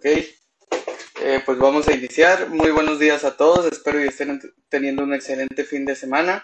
[0.00, 2.48] Ok, eh, pues vamos a iniciar.
[2.48, 6.42] Muy buenos días a todos, espero que estén teniendo un excelente fin de semana.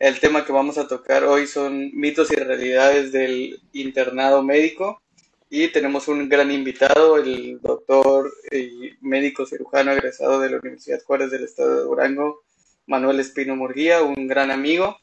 [0.00, 5.00] El tema que vamos a tocar hoy son mitos y realidades del internado médico
[5.48, 11.30] y tenemos un gran invitado, el doctor y médico cirujano egresado de la Universidad Juárez
[11.30, 12.42] del Estado de Durango,
[12.88, 14.96] Manuel Espino Murguía, un gran amigo.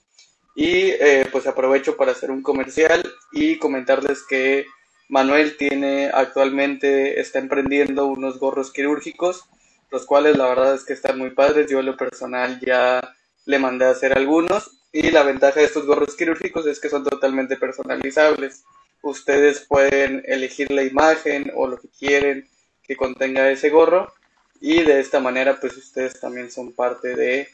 [0.54, 4.66] Y eh, pues aprovecho para hacer un comercial y comentarles que
[5.08, 9.46] Manuel tiene actualmente, está emprendiendo unos gorros quirúrgicos,
[9.92, 11.70] los cuales la verdad es que están muy padres.
[11.70, 13.16] Yo en lo personal ya
[13.46, 17.04] le mandé a hacer algunos y la ventaja de estos gorros quirúrgicos es que son
[17.04, 18.64] totalmente personalizables.
[19.02, 22.50] Ustedes pueden elegir la imagen o lo que quieren
[22.84, 24.12] que contenga ese gorro
[24.60, 27.48] y de esta manera pues ustedes también son parte de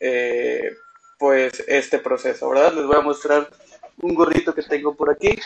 [0.00, 0.74] eh,
[1.18, 2.74] pues este proceso, ¿verdad?
[2.74, 3.48] Les voy a mostrar
[4.02, 5.38] un gorrito que tengo por aquí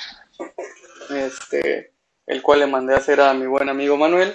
[1.11, 1.93] este,
[2.27, 4.35] el cual le mandé a hacer a mi buen amigo Manuel.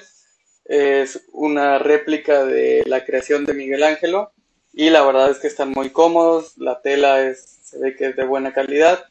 [0.66, 4.32] Es una réplica de la creación de Miguel Ángelo
[4.74, 8.16] y la verdad es que están muy cómodos, la tela es, se ve que es
[8.16, 9.06] de buena calidad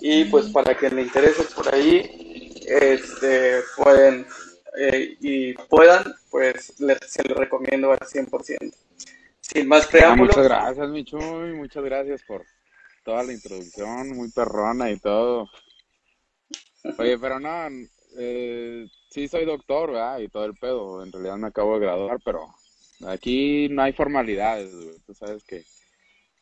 [0.00, 4.26] y pues para quien le interese por ahí este, pueden
[4.78, 6.72] eh, y puedan, pues
[7.06, 8.72] se lo recomiendo al 100%.
[9.40, 10.36] Sin más preámbulos.
[10.36, 12.44] muchas gracias, Michuy, muchas gracias por
[13.04, 15.48] toda la introducción, muy perrona y todo.
[16.96, 17.68] Oye, pero no,
[18.16, 20.18] eh, sí soy doctor, ¿verdad?
[20.20, 21.02] Y todo el pedo.
[21.04, 22.54] En realidad me acabo de graduar, pero
[23.06, 24.72] aquí no hay formalidades,
[25.06, 25.64] Tú sabes que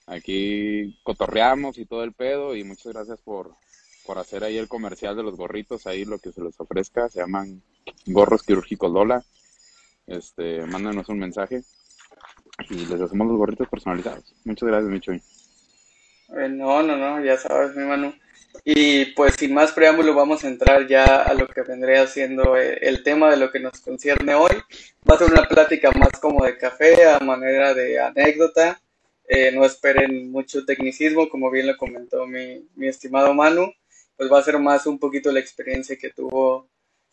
[0.07, 2.55] aquí cotorreamos y todo el pedo.
[2.55, 3.55] Y muchas gracias por,
[4.07, 7.09] por hacer ahí el comercial de los gorritos, ahí lo que se les ofrezca.
[7.09, 7.63] Se llaman
[8.07, 9.25] gorros quirúrgicos Lola.
[10.07, 11.65] Este, mándanos un mensaje
[12.71, 14.35] y les hacemos los gorritos personalizados.
[14.45, 15.13] Muchas gracias, Micho.
[15.13, 18.15] Eh, no, no, no, ya sabes, mi mano.
[18.65, 22.79] Y pues sin más preámbulo vamos a entrar ya a lo que vendría siendo eh,
[22.83, 24.53] el tema de lo que nos concierne hoy.
[25.09, 28.81] Va a ser una plática más como de café, a manera de anécdota.
[29.29, 33.73] Eh, no esperen mucho tecnicismo, como bien lo comentó mi, estimado Manu.
[34.17, 36.69] Pues va a ser más un poquito la experiencia que tuvo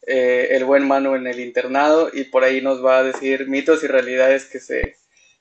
[0.06, 3.84] eh, el buen Manu en el internado y por ahí nos va a decir mitos
[3.84, 4.97] y realidades que se,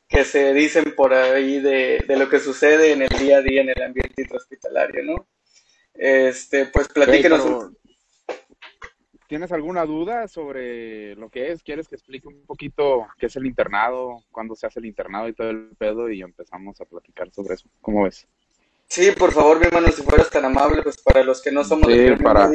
[0.09, 3.62] que se dicen por ahí de, de lo que sucede en el día a día
[3.62, 5.27] en el ambiente intrahospitalario, ¿no?
[5.94, 7.70] Este, pues platíquenos.
[9.26, 11.62] ¿Tienes alguna duda sobre lo que es?
[11.62, 15.32] ¿Quieres que explique un poquito qué es el internado, cuándo se hace el internado y
[15.32, 16.10] todo el pedo?
[16.10, 17.66] Y empezamos a platicar sobre eso.
[17.80, 18.28] ¿Cómo ves?
[18.88, 21.91] Sí, por favor, mi hermano, si fueras tan amable, pues para los que no somos
[21.91, 22.50] sí, para,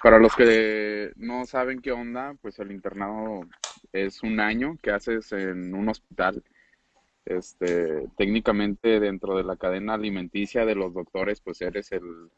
[0.00, 3.40] Para los que no saben qué onda, pues el internado
[3.92, 6.44] es un año que haces en un hospital
[7.26, 12.30] este, técnicamente dentro de la cadena alimenticia de los doctores, pues eres el,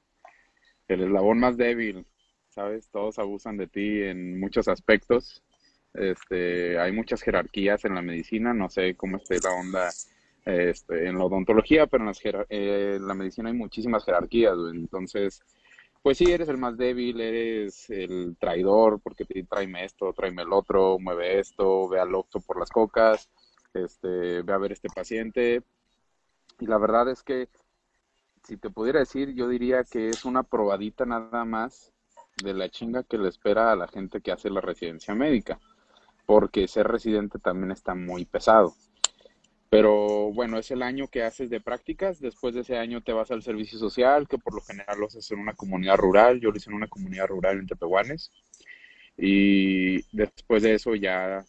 [0.88, 2.06] el eslabón más débil,
[2.48, 2.88] ¿sabes?
[2.90, 5.42] Todos abusan de ti en muchos aspectos.
[5.94, 9.90] Este, hay muchas jerarquías en la medicina, no sé cómo esté la onda
[10.44, 12.12] este, en la odontología, pero en,
[12.48, 15.42] eh, la medicina hay muchísimas jerarquías, entonces,
[16.02, 20.52] pues sí, eres el más débil, eres el traidor, porque te tráeme esto, tráeme el
[20.52, 23.28] otro, mueve esto, ve al octo por las cocas,
[23.74, 25.62] este, ve a ver este paciente.
[26.60, 27.48] Y la verdad es que,
[28.44, 31.92] si te pudiera decir, yo diría que es una probadita nada más
[32.42, 35.58] de la chinga que le espera a la gente que hace la residencia médica,
[36.26, 38.74] porque ser residente también está muy pesado.
[39.70, 43.30] Pero bueno, es el año que haces de prácticas, después de ese año te vas
[43.30, 46.56] al servicio social, que por lo general lo haces en una comunidad rural, yo lo
[46.56, 48.30] hice en una comunidad rural en Tepehuanes,
[49.16, 51.44] y después de eso ya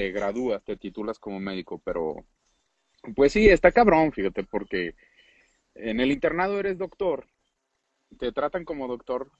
[0.00, 2.24] te gradúas, te titulas como médico, pero
[3.14, 4.94] pues sí, está cabrón, fíjate, porque
[5.74, 7.26] en el internado eres doctor,
[8.18, 9.30] te tratan como doctor,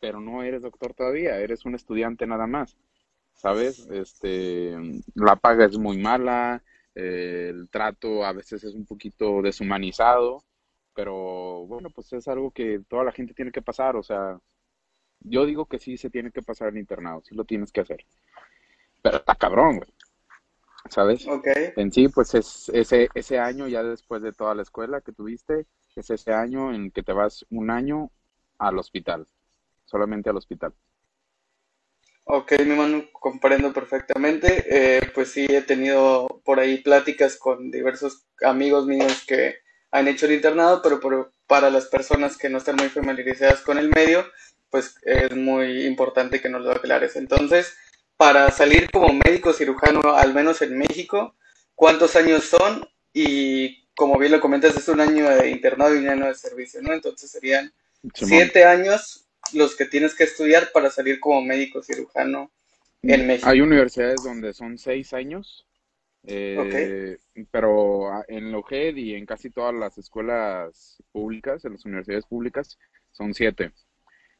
[0.00, 2.76] pero no eres doctor todavía, eres un estudiante nada más,
[3.34, 3.86] ¿sabes?
[3.92, 4.74] Este,
[5.14, 6.64] la paga es muy mala,
[6.96, 10.42] el trato a veces es un poquito deshumanizado,
[10.94, 14.36] pero bueno, pues es algo que toda la gente tiene que pasar, o sea,
[15.20, 18.04] yo digo que sí se tiene que pasar el internado, sí lo tienes que hacer.
[19.02, 19.92] Pero está cabrón, güey.
[20.88, 21.26] ¿Sabes?
[21.76, 25.66] En sí, pues es ese, ese año ya después de toda la escuela que tuviste,
[25.94, 28.10] es ese año en que te vas un año
[28.58, 29.26] al hospital,
[29.84, 30.72] solamente al hospital.
[32.24, 34.64] Ok, mi mano, comprendo perfectamente.
[34.68, 39.56] Eh, pues sí, he tenido por ahí pláticas con diversos amigos míos que
[39.90, 43.78] han hecho el internado, pero por, para las personas que no están muy familiarizadas con
[43.78, 44.24] el medio,
[44.70, 47.16] pues es muy importante que nos lo aclares.
[47.16, 47.76] Entonces,
[48.20, 51.34] para salir como médico cirujano, al menos en México,
[51.74, 56.08] cuántos años son y como bien lo comentas, es un año de internado y un
[56.10, 56.92] año de servicio, ¿no?
[56.92, 57.72] Entonces serían
[58.12, 62.50] siete años los que tienes que estudiar para salir como médico cirujano
[63.00, 63.48] en México.
[63.48, 65.66] Hay universidades donde son seis años,
[66.26, 67.16] eh,
[67.50, 72.78] pero en la UGED y en casi todas las escuelas públicas, en las universidades públicas,
[73.12, 73.72] son siete.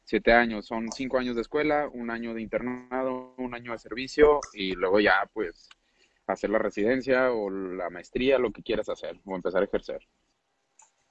[0.04, 4.40] Siete años, son cinco años de escuela, un año de internado, un año de servicio
[4.52, 5.68] y luego ya pues
[6.26, 10.00] hacer la residencia o la maestría, lo que quieras hacer o empezar a ejercer.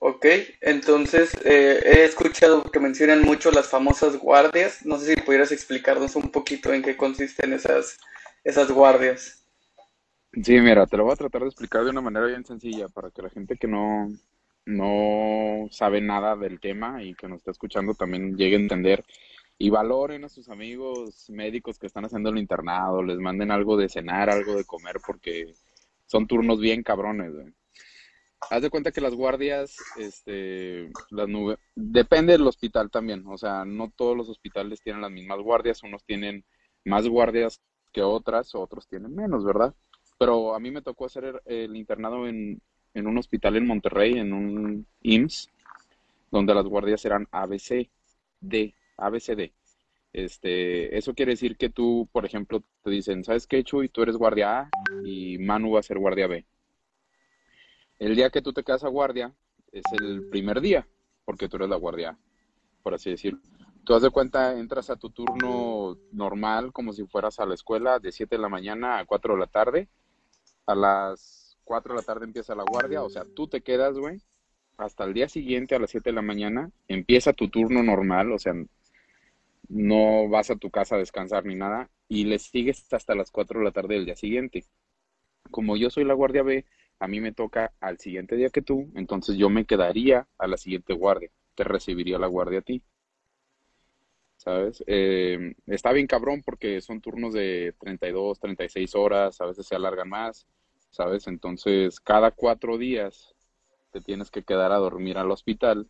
[0.02, 0.26] Ok,
[0.62, 4.86] entonces eh, he escuchado que mencionan mucho las famosas guardias.
[4.86, 8.00] No sé si pudieras explicarnos un poquito en qué consisten esas,
[8.46, 9.46] esas guardias.
[10.42, 13.12] Sí, mira, te lo voy a tratar de explicar de una manera bien sencilla para
[13.12, 14.08] que la gente que no,
[14.66, 19.04] no sabe nada del tema y que nos está escuchando también llegue a entender
[19.62, 23.90] y valoren a sus amigos médicos que están haciendo el internado, les manden algo de
[23.90, 25.54] cenar, algo de comer, porque
[26.06, 27.34] son turnos bien cabrones.
[28.50, 33.66] Haz de cuenta que las guardias, este, las nubes, depende del hospital también, o sea,
[33.66, 36.46] no todos los hospitales tienen las mismas guardias, unos tienen
[36.86, 39.76] más guardias que otras, otros tienen menos, ¿verdad?
[40.18, 42.62] Pero a mí me tocó hacer el, internado en,
[42.94, 45.50] en un hospital en Monterrey, en un IMSS,
[46.32, 47.90] donde las guardias eran ABC,
[48.40, 49.52] D, ABCD.
[50.12, 53.90] Este, eso quiere decir que tú, por ejemplo, te dicen, ¿sabes qué, Chuy?
[53.90, 54.70] Tú eres guardia A
[55.04, 56.46] y Manu va a ser guardia B.
[58.00, 59.34] El día que tú te quedas a guardia
[59.72, 60.88] es el primer día,
[61.26, 62.18] porque tú eres la guardia,
[62.82, 63.40] por así decirlo.
[63.84, 68.00] Tú das de cuenta, entras a tu turno normal, como si fueras a la escuela,
[68.00, 69.90] de 7 de la mañana a 4 de la tarde.
[70.66, 74.22] A las 4 de la tarde empieza la guardia, o sea, tú te quedas, güey,
[74.78, 76.72] hasta el día siguiente a las 7 de la mañana.
[76.88, 78.54] Empieza tu turno normal, o sea,
[79.70, 83.60] no vas a tu casa a descansar ni nada, y le sigues hasta las 4
[83.60, 84.66] de la tarde del día siguiente.
[85.52, 86.66] Como yo soy la guardia B,
[87.00, 90.58] a mí me toca al siguiente día que tú, entonces yo me quedaría a la
[90.58, 92.84] siguiente guardia, te recibiría la guardia a ti.
[94.38, 94.84] ¿Sabes?
[94.88, 100.08] Eh, está bien cabrón porque son turnos de 32, 36 horas, a veces se alargan
[100.10, 100.48] más,
[100.92, 101.28] ¿sabes?
[101.28, 103.36] Entonces, cada cuatro días
[103.92, 105.90] te tienes que quedar a dormir al hospital.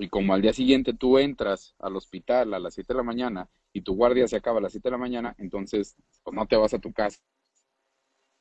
[0.00, 3.50] Y como al día siguiente tú entras al hospital a las 7 de la mañana
[3.70, 6.56] y tu guardia se acaba a las 7 de la mañana, entonces pues, no te
[6.56, 7.18] vas a tu casa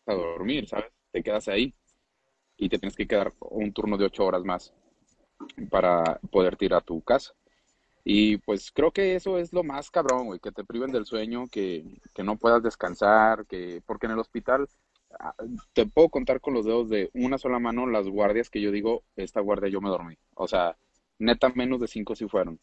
[0.05, 0.85] a dormir, ¿sabes?
[1.11, 1.73] te quedas ahí
[2.55, 4.73] y te tienes que quedar un turno de ocho horas más
[5.69, 7.33] para poder tirar a tu casa.
[8.05, 11.47] Y pues creo que eso es lo más cabrón, güey, que te priven del sueño,
[11.49, 14.69] que, que no puedas descansar, que porque en el hospital
[15.19, 15.35] ah,
[15.73, 19.03] te puedo contar con los dedos de una sola mano las guardias que yo digo,
[19.17, 20.15] esta guardia yo me dormí.
[20.35, 20.77] O sea,
[21.19, 22.59] neta menos de cinco si fueron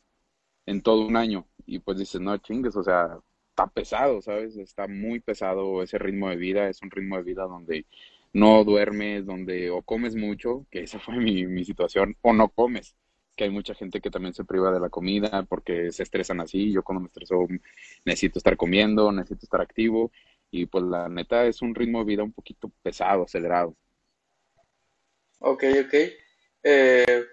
[0.66, 1.46] en todo un año.
[1.66, 3.18] Y pues dices, no chingues, o sea,
[3.50, 4.56] está pesado, ¿sabes?
[4.56, 7.86] Está muy pesado ese ritmo de vida, es un ritmo de vida donde
[8.32, 12.96] no duermes, donde o comes mucho, que esa fue mi, mi situación, o no comes,
[13.34, 16.72] que hay mucha gente que también se priva de la comida porque se estresan así,
[16.72, 17.46] yo cuando me estreso
[18.04, 20.10] necesito estar comiendo, necesito estar activo,
[20.50, 23.74] y pues la neta es un ritmo de vida un poquito pesado, acelerado.
[25.38, 25.94] Ok, ok.
[26.62, 27.24] Eh,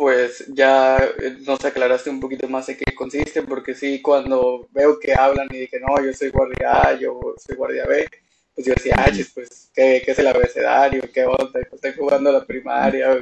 [0.00, 4.98] pues ya eh, nos aclaraste un poquito más de qué consiste, porque sí, cuando veo
[4.98, 8.08] que hablan y dicen, no, yo soy guardia A, yo soy guardia B,
[8.54, 11.02] pues yo decía, ah, pues, ¿qué, ¿qué, es el abecedario?
[11.12, 11.50] ¿Qué onda?
[11.52, 13.12] Pues, estoy jugando la primaria.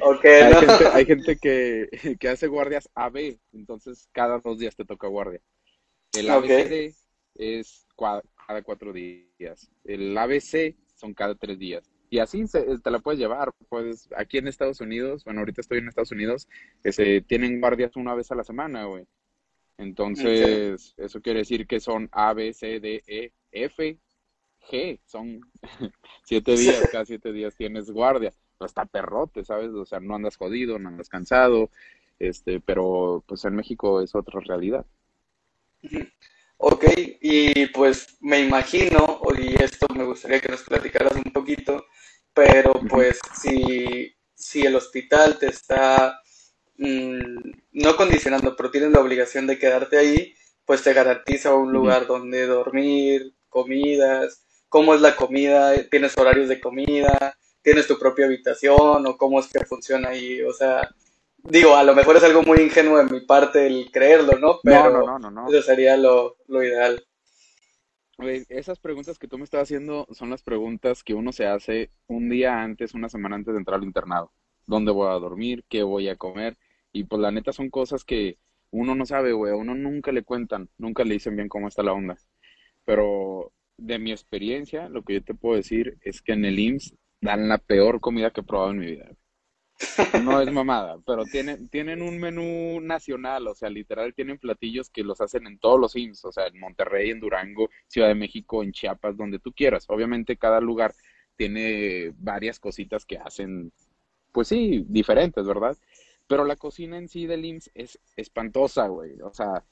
[0.00, 4.76] ¿O qué, hay, gente, hay gente que, que, hace guardias AB, entonces cada dos días
[4.76, 5.40] te toca guardia.
[6.12, 6.94] El ABCD
[7.34, 9.68] es cada cuatro días.
[9.82, 11.91] El ABC son cada tres días.
[12.12, 13.54] Y así te la puedes llevar.
[13.70, 16.46] Pues aquí en Estados Unidos, bueno, ahorita estoy en Estados Unidos,
[16.82, 19.06] que se tienen guardias una vez a la semana, güey.
[19.78, 23.98] Entonces, eso quiere decir que son A, B, C, D, E, F,
[24.70, 25.40] G, son
[26.22, 29.70] siete días, cada siete días tienes guardia, hasta perrote, ¿sabes?
[29.70, 31.70] O sea, no andas jodido, no andas cansado,
[32.18, 34.84] este, pero pues en México es otra realidad.
[36.58, 36.84] Ok,
[37.22, 41.86] y pues me imagino, y esto me gustaría que nos platicaras un poquito,
[42.34, 46.20] pero pues si, si el hospital te está
[46.78, 50.34] mm, no condicionando, pero tienes la obligación de quedarte ahí,
[50.64, 56.60] pues te garantiza un lugar donde dormir, comidas, cómo es la comida, tienes horarios de
[56.60, 60.88] comida, tienes tu propia habitación o cómo es que funciona ahí, o sea,
[61.42, 64.60] digo, a lo mejor es algo muy ingenuo de mi parte el creerlo, ¿no?
[64.62, 67.04] Pero no, no, no, eso sería lo, ideal.
[68.18, 72.28] Esas preguntas que tú me estás haciendo son las preguntas que uno se hace un
[72.28, 74.32] día antes, una semana antes de entrar al internado.
[74.66, 75.64] ¿Dónde voy a dormir?
[75.68, 76.56] ¿Qué voy a comer?
[76.92, 78.38] Y pues la neta son cosas que
[78.70, 79.52] uno no sabe, güey.
[79.52, 82.16] A uno nunca le cuentan, nunca le dicen bien cómo está la onda.
[82.84, 86.94] Pero de mi experiencia, lo que yo te puedo decir es que en el IMSS
[87.20, 89.10] dan la peor comida que he probado en mi vida.
[90.24, 95.02] No es mamada, pero tienen, tienen un menú nacional, o sea, literal tienen platillos que
[95.02, 98.62] los hacen en todos los IMSS, o sea, en Monterrey, en Durango, Ciudad de México,
[98.62, 99.86] en Chiapas, donde tú quieras.
[99.88, 100.94] Obviamente cada lugar
[101.36, 103.72] tiene varias cositas que hacen,
[104.32, 105.76] pues sí, diferentes, ¿verdad?
[106.28, 109.20] Pero la cocina en sí del IMSS es espantosa, güey.
[109.20, 109.62] O sea,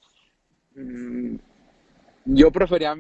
[0.75, 1.37] mm,
[2.27, 2.97] yo prefería,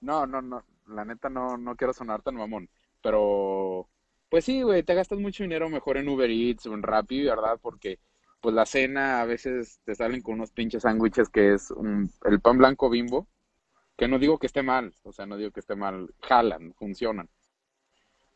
[0.00, 2.68] no, no, no, la neta no, no quiero sonar tan mamón,
[3.02, 3.88] pero
[4.34, 7.56] pues sí, güey, te gastas mucho dinero mejor en Uber Eats o en Rappi, ¿verdad?
[7.62, 8.00] Porque
[8.40, 11.72] pues la cena a veces te salen con unos pinches sándwiches que es
[12.24, 13.28] el pan blanco bimbo,
[13.96, 17.30] que no digo que esté mal, o sea, no digo que esté mal, jalan, funcionan.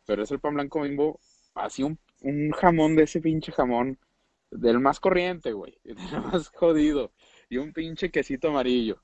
[0.06, 1.18] Pero es el pan blanco bimbo,
[1.56, 3.98] así un, un jamón de ese pinche jamón,
[4.52, 7.10] del más corriente, güey, del más jodido,
[7.48, 9.02] y un pinche quesito amarillo.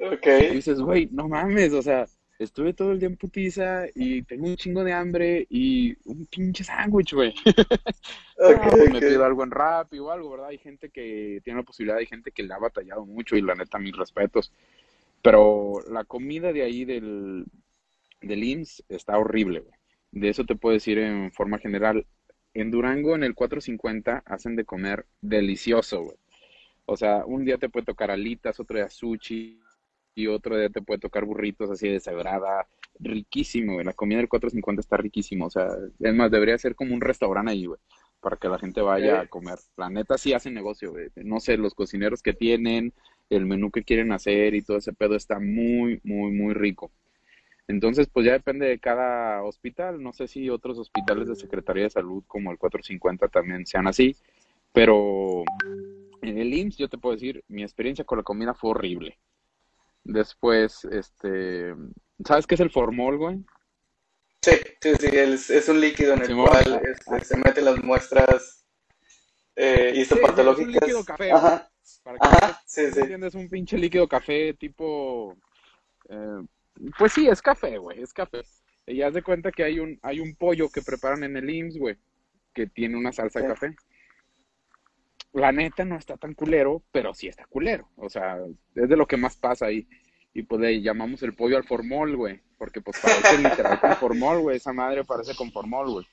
[0.00, 0.26] Ok.
[0.26, 2.08] Y dices, güey, no mames, o sea,
[2.38, 6.64] estuve todo el día en putiza y tengo un chingo de hambre y un pinche
[6.64, 7.34] sándwich, güey.
[8.40, 10.50] Ok, Pues me pido algo en Rappi o algo, ¿verdad?
[10.50, 13.56] Hay gente que tiene la posibilidad, hay gente que le ha batallado mucho y la
[13.56, 14.52] neta, mis respetos.
[15.22, 17.46] Pero la comida de ahí del,
[18.20, 19.74] del IMSS está horrible, güey.
[20.12, 22.06] De eso te puedo decir en forma general.
[22.54, 26.16] En Durango, en el 450, hacen de comer delicioso, güey.
[26.86, 29.60] O sea, un día te puede tocar alitas, otro día sushi,
[30.18, 32.66] y otro día te puede tocar burritos así de sagrada.
[33.00, 33.84] Riquísimo, güey.
[33.86, 35.46] La comida del 450 está riquísimo.
[35.46, 35.68] O sea,
[36.00, 37.80] es más, debería ser como un restaurante ahí, güey.
[38.20, 39.28] Para que la gente vaya a Ok.
[39.28, 39.58] comer.
[39.76, 41.08] La neta sí hacen negocio, güey.
[41.16, 42.92] No sé, los cocineros que tienen,
[43.30, 46.90] el menú que quieren hacer y todo ese pedo está muy, muy, muy rico.
[47.68, 50.02] Entonces, pues ya depende de cada hospital.
[50.02, 54.16] No sé si otros hospitales de Secretaría de Salud como el 450 también sean así.
[54.72, 55.44] Pero
[56.22, 59.18] en el IMSS yo te puedo decir, mi experiencia con la comida fue horrible.
[60.10, 61.74] Después, este,
[62.24, 63.44] ¿sabes qué es el formol, güey?
[64.40, 66.46] Sí, sí, sí, es, es un líquido en el Simón.
[66.48, 68.64] cual este, se meten las muestras
[69.54, 70.72] eh, Sí, es un histopatológicas.
[70.72, 71.30] líquido café.
[71.32, 71.70] Ajá,
[72.02, 73.00] Para que ajá, sí, ¿me sí.
[73.00, 73.34] entiendes?
[73.34, 75.36] Un pinche líquido café tipo,
[76.08, 76.42] eh,
[76.96, 78.40] pues sí, es café, güey, es café.
[78.86, 81.78] Y haz de cuenta que hay un, hay un pollo que preparan en el IMSS,
[81.78, 81.96] güey,
[82.54, 83.46] que tiene una salsa Sí.
[83.46, 83.76] café.
[85.32, 87.88] La neta no está tan culero, pero sí está culero.
[87.96, 88.38] O sea,
[88.74, 89.86] es de lo que más pasa ahí.
[90.34, 94.40] Y pues le llamamos el pollo al formol, güey, porque pues parece literal con formol,
[94.40, 96.06] güey, esa madre parece con formol, güey.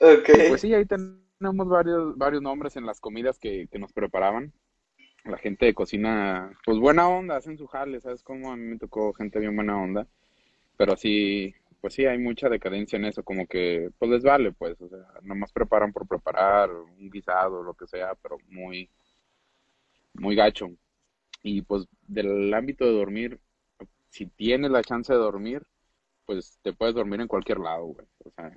[0.00, 3.92] Ok, Y pues sí, ahí tenemos varios, varios nombres en las comidas que, que nos
[3.92, 4.52] preparaban.
[5.24, 8.50] La gente de cocina, pues buena onda, hacen su jale, ¿sabes cómo?
[8.52, 10.08] A mí me tocó gente bien buena onda.
[10.76, 14.80] Pero sí, pues sí, hay mucha decadencia en eso, como que, pues les vale, pues,
[14.80, 18.88] o sea, nomás preparan por preparar, un guisado, lo que sea, pero muy,
[20.14, 20.70] muy gacho.
[21.42, 23.40] Y pues del ámbito de dormir,
[24.10, 25.66] si tienes la chance de dormir,
[26.26, 28.06] pues te puedes dormir en cualquier lado, güey.
[28.24, 28.52] O sea,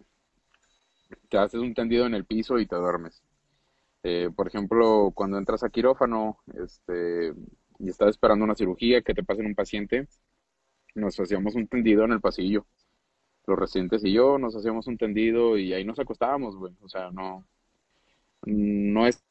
[1.29, 3.23] te haces un tendido en el piso y te duermes.
[4.03, 7.33] Eh, por ejemplo, cuando entras a quirófano, este,
[7.79, 10.07] y estás esperando una cirugía, que te pasen un paciente,
[10.95, 12.67] nos hacíamos un tendido en el pasillo.
[13.47, 16.73] Los residentes y yo nos hacíamos un tendido y ahí nos acostábamos, güey.
[16.81, 17.45] O sea, no,
[18.45, 19.23] no es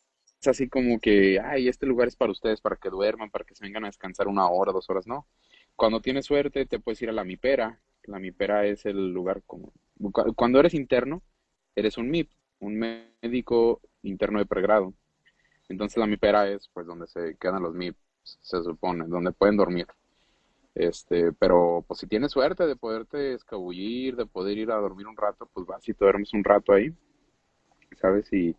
[0.46, 3.64] así como que, ay, este lugar es para ustedes, para que duerman, para que se
[3.64, 5.26] vengan a descansar una hora, dos horas, no.
[5.76, 7.80] Cuando tienes suerte, te puedes ir a la mipera.
[8.04, 9.72] La mipera es el lugar como,
[10.12, 11.22] cu- cuando eres interno,
[11.74, 12.30] eres un MIP,
[12.60, 14.94] un médico interno de pregrado.
[15.68, 19.86] Entonces la mipera es pues donde se quedan los MIPs, se supone, donde pueden dormir.
[20.74, 25.16] Este, pero pues si tienes suerte de poderte escabullir, de poder ir a dormir un
[25.16, 26.92] rato, pues vas y te duermes un rato ahí,
[28.00, 28.32] ¿sabes?
[28.32, 28.56] Y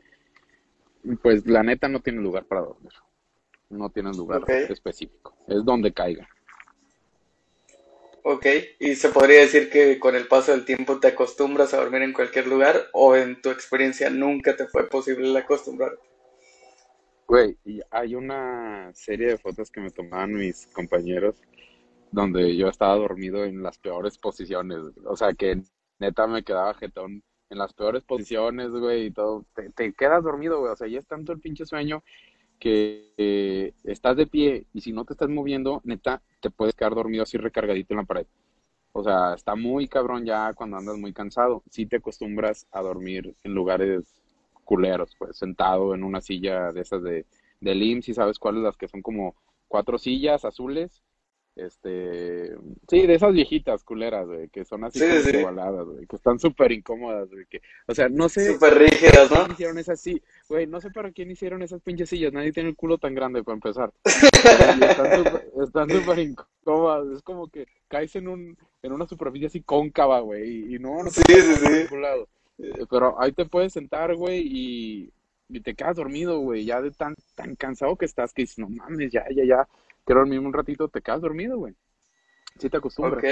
[1.22, 2.94] pues la neta no tiene lugar para dormir.
[3.70, 5.36] No tiene lugar específico.
[5.48, 6.28] Es donde caiga.
[8.24, 8.46] ok.
[8.80, 12.14] Y se podría decir que con el paso del tiempo te acostumbras a dormir en
[12.14, 16.02] cualquier lugar o en tu experiencia nunca te fue posible acostumbrarte.
[17.28, 21.36] Güey, y hay una serie de fotos que me tomaban mis compañeros
[22.12, 24.80] donde yo estaba dormido en las peores posiciones.
[25.06, 25.62] O sea, que
[26.00, 29.46] neta me quedaba jetón en las peores posiciones, güey, y todo.
[29.76, 30.72] Te, quedas dormido, güey.
[30.72, 32.04] O sea, ya es tanto el pinche sueño
[32.60, 36.96] que eh, estás de pie y si no te estás moviendo, neta, te puedes quedar
[36.96, 38.28] dormido así recargadito en la pared.
[38.94, 41.64] O sea, está muy cabrón ya cuando andas muy cansado.
[41.70, 44.22] Si te acostumbras a dormir en lugares
[44.64, 47.26] culeros, pues sentado en una silla de esas de,
[47.60, 49.36] de IMSS, y sabes cuáles, las que son como
[49.68, 51.04] cuatro sillas azules.
[51.56, 52.54] Este,
[52.90, 55.06] sí, de esas viejitas culeras, güey, que son así Sí,
[55.42, 59.48] güey, que están súper incómodas, güey, que, o sea, no sé súper rígidas, ¿no?
[59.50, 62.76] hicieron esas, sí, güey, no sé para quién hicieron esas pinches sillas, nadie tiene el
[62.76, 63.94] culo tan grande para empezar.
[65.56, 70.20] Y están súper incómodas, es como que caes en un, en una superficie así cóncava,
[70.20, 71.56] güey, y, y no, no te Sí, sí,
[71.88, 71.96] sí.
[71.98, 72.28] lado.
[72.90, 75.12] Pero ahí te puedes sentar, güey, y,
[75.62, 79.12] te quedas dormido, güey, ya de tan, tan cansado que estás que dices, no mames,
[79.12, 79.68] ya, ya, ya,
[80.06, 81.76] quiero dormir un ratito, te quedas dormido, güey.
[82.60, 83.24] Sí te acostumbras.
[83.24, 83.30] Ok.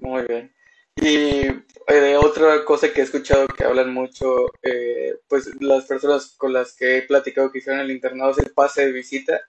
[0.00, 0.52] Muy bien.
[0.96, 1.46] Y
[1.88, 6.74] eh, otra cosa que he escuchado que hablan mucho, eh, pues las personas con las
[6.74, 9.40] que he platicado que hicieron el internado es el pase de visita.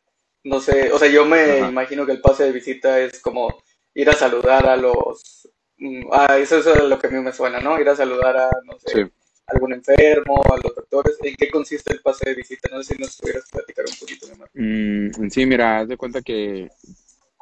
[0.43, 4.09] No sé, o sea, yo me imagino que el pase de visita es como ir
[4.09, 5.49] a saludar a los...
[5.77, 7.79] Mm, ah, eso, es lo que a mí me suena, ¿no?
[7.79, 9.11] Ir a saludar a, no sé,
[9.47, 11.17] algún enfermo, a los doctores.
[11.21, 12.69] ¿En qué consiste el pase de visita?
[12.71, 14.49] No sé si nos pudieras platicar un poquito, más.
[14.53, 16.69] Mm, sí, mira, haz de cuenta que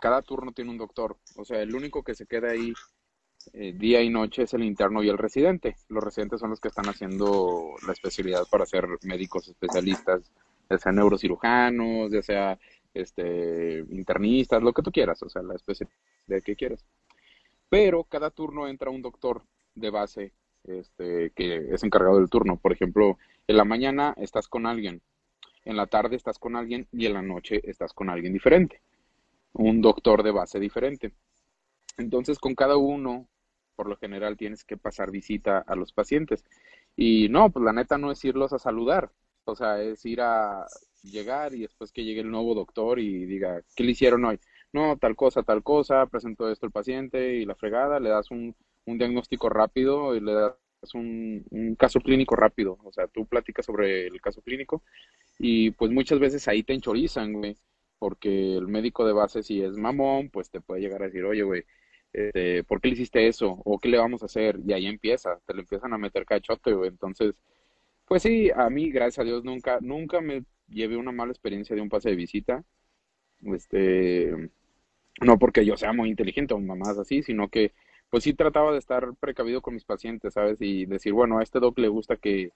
[0.02, 1.18] cada turno tiene un doctor.
[1.36, 2.74] O sea, el único que se queda ahí
[3.54, 5.76] eh, día y noche es el interno y el residente.
[5.90, 10.32] Los residentes son los que están haciendo la especialidad para ser médicos especialistas,
[10.70, 12.60] ya sea neurocirujanos, ya sea
[12.94, 16.86] este, internistas, lo que tú quieras, o sea, la especialidad que quieras.
[17.70, 19.44] Pero cada turno entra un doctor
[19.76, 20.34] de base
[20.66, 22.58] este, que es encargado del turno.
[22.58, 23.18] Por ejemplo,
[23.48, 25.02] en la mañana estás con alguien,
[25.66, 28.82] en la tarde estás con alguien y en la noche estás con alguien diferente.
[29.54, 31.14] Un doctor de base diferente.
[31.98, 33.28] Entonces, con cada uno
[33.76, 36.44] por lo general tienes que pasar visita a los pacientes.
[36.96, 39.12] Y no, pues la neta no es irlos a saludar,
[39.46, 40.66] o sea, es ir a
[41.04, 44.40] llegar y después que llegue el nuevo doctor y diga, ¿qué le hicieron hoy?
[44.72, 48.56] No, tal cosa, tal cosa, presentó esto el paciente y la fregada, le das un,
[48.86, 50.56] un diagnóstico rápido y le das
[50.94, 54.84] un, un, caso clínico rápido, o sea, tú platicas sobre el caso clínico
[55.40, 57.56] y pues muchas veces ahí te enchorizan, güey,
[58.00, 61.44] porque el médico de base si es mamón, pues te puede llegar a decir, oye,
[61.44, 61.64] güey,
[62.14, 63.62] este, ¿por qué le hiciste eso?
[63.66, 64.60] ¿O qué le vamos a hacer?
[64.66, 66.90] Y ahí empieza, te le empiezan a meter cachote, güey.
[66.90, 67.36] Entonces,
[68.06, 71.82] pues sí, a mí, gracias a Dios, nunca, nunca me llevé una mala experiencia de
[71.82, 72.64] un pase de visita.
[73.42, 74.32] Este,
[75.22, 77.74] no porque yo sea muy inteligente o mamás así, sino que,
[78.14, 80.58] pues sí trataba de estar precavido con mis pacientes, ¿sabes?
[80.60, 82.52] Y decir, bueno, a este doc le gusta que,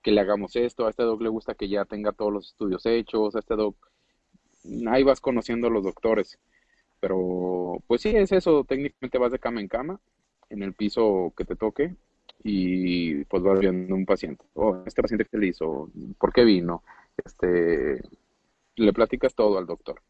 [0.00, 2.86] que le hagamos esto, a este doc le gusta que ya tenga todos los estudios
[2.86, 3.76] hechos, a este doc,
[4.88, 6.38] ahí vas conociendo a los doctores.
[6.98, 10.00] Pero pues sí, es eso, técnicamente vas de cama en cama,
[10.48, 11.94] en el piso que te toque,
[12.42, 14.46] y pues vas viendo un paciente.
[14.54, 16.82] Oh, este paciente que le hizo, ¿por qué vino?
[17.22, 18.00] Este,
[18.76, 20.00] le platicas todo al doctor,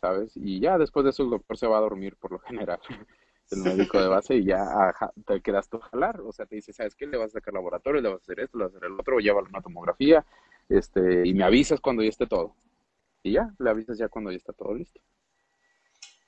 [0.00, 0.32] ¿sabes?
[0.36, 2.80] Y ya después de eso el doctor se va a dormir por lo general,
[3.52, 4.94] el médico de base, y ya
[5.26, 6.20] te quedas tú a jalar.
[6.20, 7.06] O sea, te dice, ¿sabes qué?
[7.06, 8.98] Le vas a sacar laboratorio, le vas a hacer esto, le vas a hacer el
[8.98, 10.24] otro, lleva una tomografía,
[10.68, 12.54] este, y me avisas cuando ya esté todo.
[13.22, 15.00] Y ya, le avisas ya cuando ya está todo listo.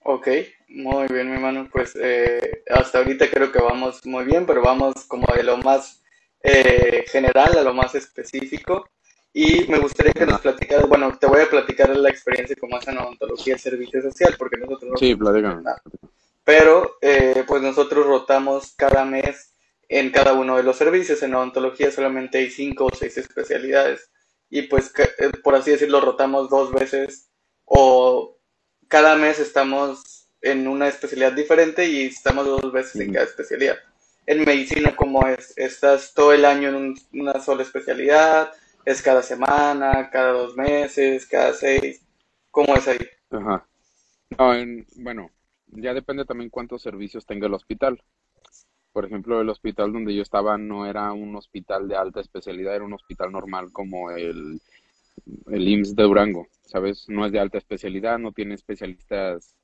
[0.02, 0.28] Ok,
[0.68, 1.68] muy bien, mi hermano.
[1.70, 6.02] Pues eh, hasta ahorita creo que vamos muy bien, pero vamos como de lo más
[6.42, 8.88] eh, general a lo más específico.
[9.32, 12.88] Y me gustaría que nos platicaras, bueno, te voy a platicar la experiencia como es
[12.88, 15.80] en odontología el servicio social, porque nosotros no sí, nada.
[16.50, 19.54] Pero, eh, pues nosotros rotamos cada mes
[19.88, 21.22] en cada uno de los servicios.
[21.22, 24.10] En odontología solamente hay cinco o seis especialidades.
[24.48, 24.92] Y pues,
[25.44, 27.30] por así decirlo, rotamos dos veces
[27.66, 28.36] o
[28.88, 33.76] cada mes estamos en una especialidad diferente y estamos dos veces en cada especialidad.
[34.26, 35.56] En medicina, ¿cómo es?
[35.56, 38.52] ¿Estás todo el año en una sola especialidad?
[38.84, 42.02] ¿Es cada semana, cada dos meses, cada seis?
[42.50, 43.08] ¿Cómo es ahí?
[43.30, 43.64] Ajá.
[44.36, 44.52] No,
[44.96, 45.30] bueno,
[45.72, 48.02] ya depende también cuántos servicios tenga el hospital.
[48.92, 52.84] Por ejemplo, el hospital donde yo estaba no era un hospital de alta especialidad, era
[52.84, 54.60] un hospital normal como el
[55.50, 57.08] el IMSS de Durango, ¿sabes?
[57.08, 59.56] No es de alta especialidad, no tiene especialistas,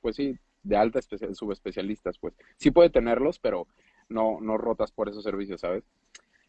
[0.00, 2.34] pues sí, de alta especial, subespecialistas, pues.
[2.56, 3.66] Sí puede tenerlos, pero
[4.08, 5.84] no, no rotas por esos servicios, ¿sabes?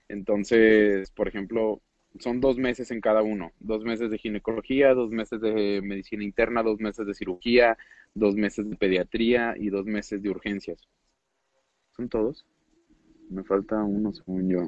[0.08, 1.82] Entonces, por ejemplo,
[2.20, 6.64] son dos meses en cada uno, dos meses de ginecología, dos meses de medicina interna,
[6.64, 7.78] dos meses de cirugía,
[8.14, 10.88] dos meses de pediatría y dos meses de urgencias.
[11.96, 12.46] ¿Son todos?
[13.30, 14.68] Me falta uno, según yo.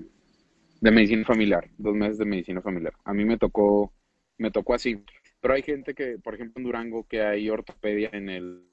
[0.82, 2.94] De medicina familiar, dos meses de medicina familiar.
[3.04, 3.94] A mí me tocó,
[4.38, 5.04] me tocó así.
[5.42, 8.64] Pero hay gente que, por ejemplo, en Durango, que hay ortopedia en el,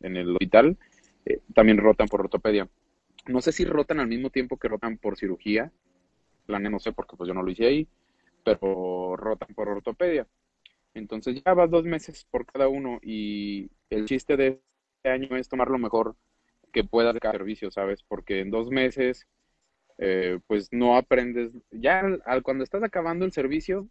[0.00, 0.76] en el hospital,
[1.26, 2.68] eh, también rotan por ortopedia.
[3.26, 5.72] No sé si rotan al mismo tiempo que rotan por cirugía.
[6.46, 7.88] La no sé porque pues yo no lo hice ahí,
[8.44, 10.26] pero rotan por ortopedia.
[10.94, 14.60] Entonces ya vas dos meses por cada uno y el chiste de
[14.98, 16.16] este año es tomar lo mejor
[16.72, 18.02] que puedas de cada servicio, ¿sabes?
[18.04, 19.26] Porque en dos meses
[19.98, 23.88] eh, pues no aprendes, ya al, cuando estás acabando el servicio,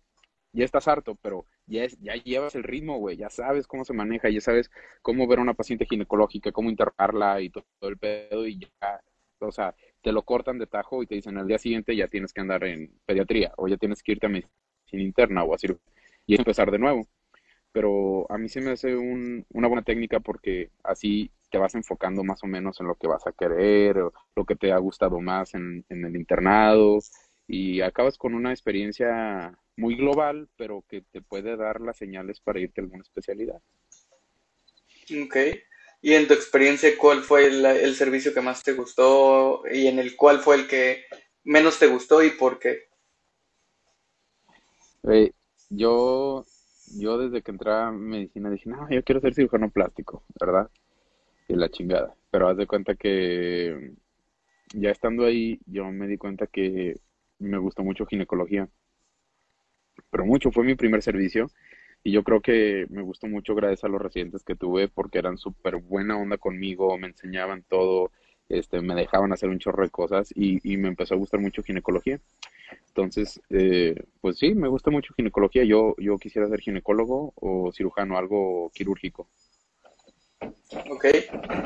[0.54, 4.30] ya estás harto, pero ya, ya llevas el ritmo, güey, ya sabes cómo se maneja,
[4.30, 4.70] ya sabes
[5.02, 9.02] cómo ver a una paciente ginecológica, cómo interrogarla y todo, el pedo y ya,
[9.48, 12.34] o sea, te lo cortan de tajo y te dicen al día siguiente ya tienes
[12.34, 14.52] que andar en pediatría o ya tienes que irte a medicina
[14.92, 15.68] interna o así,
[16.26, 17.08] y empezar de nuevo.
[17.72, 22.44] Pero a mí se me hace una buena técnica porque así te vas enfocando más
[22.44, 23.96] o menos en lo que vas a querer,
[24.36, 27.00] lo que te ha gustado más en, en el internado,
[27.48, 32.60] y acabas con una experiencia muy global, pero que te puede dar las señales para
[32.60, 33.62] irte a alguna especialidad.
[35.26, 35.36] Ok.
[36.06, 40.18] Y en tu experiencia, ¿cuál fue el, servicio que más te gustó y en el
[40.18, 41.06] cual fue el que
[41.46, 42.90] menos te gustó y por qué?
[45.70, 46.44] Yo,
[46.98, 50.70] yo desde que entré a medicina dije, no, yo quiero ser cirujano plástico, ¿verdad?
[51.48, 52.14] Y la chingada.
[52.30, 53.94] Pero haz de cuenta que
[54.74, 57.00] ya estando ahí, yo me di cuenta que
[57.40, 58.68] me gustó mucho ginecología.
[60.10, 61.50] Pero mucho, fue mi primer servicio.
[62.04, 65.38] Y yo creo que me gustó mucho gracias a los residentes que tuve porque eran
[65.38, 68.12] súper buena onda conmigo, me enseñaban todo,
[68.50, 71.64] este, me dejaban hacer un chorro de cosas y, y me empezó a gustar mucho
[71.64, 72.20] ginecología.
[72.88, 75.64] Entonces, eh, pues sí, me gusta mucho ginecología.
[75.64, 79.28] Yo, yo quisiera ser ginecólogo o cirujano, algo quirúrgico.
[80.90, 81.06] Ok.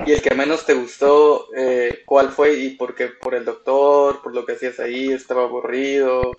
[0.06, 3.08] ¿Y el que menos te gustó, eh, cuál fue y por qué?
[3.08, 4.22] ¿Por el doctor?
[4.22, 5.12] ¿Por lo que hacías ahí?
[5.12, 6.32] ¿Estaba aburrido?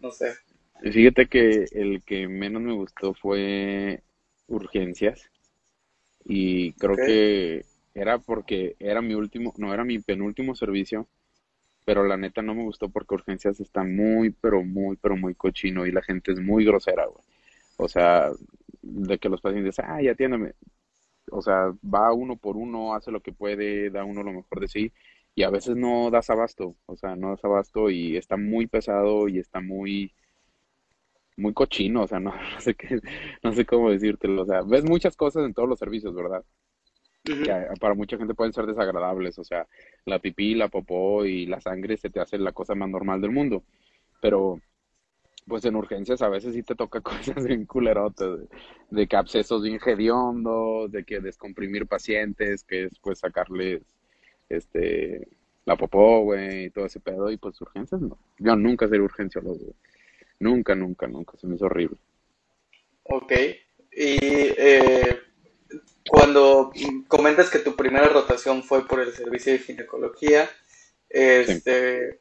[0.00, 0.34] No sé.
[0.82, 4.02] Fíjate que el que menos me gustó fue
[4.46, 5.30] urgencias
[6.24, 11.08] y creo que era porque era mi último, no, era mi penúltimo servicio,
[11.84, 15.86] pero la neta no me gustó porque urgencias está muy, pero muy, pero muy cochino
[15.86, 17.24] y la gente es muy grosera, güey.
[17.78, 18.30] O sea,
[18.82, 20.52] de que los pacientes, ay, atiéndame.
[21.30, 24.68] O sea, va uno por uno, hace lo que puede, da uno lo mejor de
[24.68, 24.92] sí
[25.36, 29.28] y a veces no das abasto, o sea, no das abasto y está muy pesado
[29.28, 30.14] y está muy
[31.36, 33.00] muy cochino, o sea, no, no sé qué,
[33.42, 36.44] no sé cómo decírtelo, o sea, ves muchas cosas en todos los servicios, ¿verdad?
[37.42, 37.52] Que Ujú.
[37.52, 39.66] a- para mucha gente pueden ser desagradables, o sea,
[40.06, 43.30] la pipí, la popó y la sangre se te hace la cosa más normal del
[43.32, 43.64] mundo,
[44.20, 44.60] pero
[45.46, 48.48] pues en urgencias a veces sí te toca cosas bien culerotas, de,
[48.90, 53.82] de que abscesos bien hediondos, de que descomprimir pacientes, que es pues sacarles,
[54.48, 55.28] este,
[55.66, 58.18] la popó, güey, y todo ese pedo, y pues urgencias no.
[58.38, 59.74] Yo nunca seré urgenciólogo, güey.
[60.38, 61.96] Nunca, nunca, nunca, se me hizo horrible.
[63.04, 63.32] Ok.
[63.92, 65.20] Y eh,
[66.08, 66.72] cuando
[67.08, 70.48] comentas que tu primera rotación fue por el servicio de ginecología,
[71.08, 72.20] este,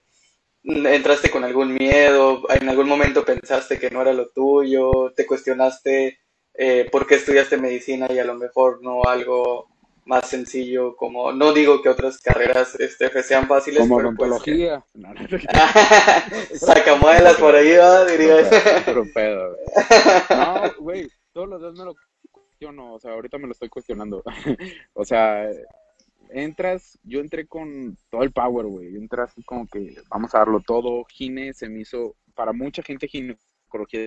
[0.63, 2.43] ¿entraste con algún miedo?
[2.49, 5.11] ¿En algún momento pensaste que no era lo tuyo?
[5.15, 6.19] ¿Te cuestionaste
[6.53, 9.74] eh, por qué estudiaste medicina y a lo mejor no algo
[10.05, 14.51] más sencillo como, no digo que otras carreras este, sean fáciles, Como pero pues que...
[14.51, 14.85] odontología.
[14.93, 16.59] No, no te creas.
[16.59, 17.71] Sacamuelas por ahí,
[19.13, 19.65] pedo, güey.
[20.29, 21.95] No, güey, todos los días me lo
[22.31, 24.23] cuestiono, o sea, ahorita me lo estoy cuestionando.
[24.93, 25.49] O sea,
[26.29, 28.95] entras, yo entré con todo el power, güey.
[28.95, 31.03] Entré así como que vamos a darlo todo.
[31.05, 34.01] Gine se me hizo, para mucha gente, ginecología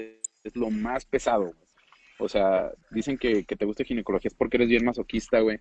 [0.44, 1.68] es lo más pesado, güey.
[2.20, 5.60] O sea, dicen que, que te gusta ginecología es porque eres bien masoquista, güey.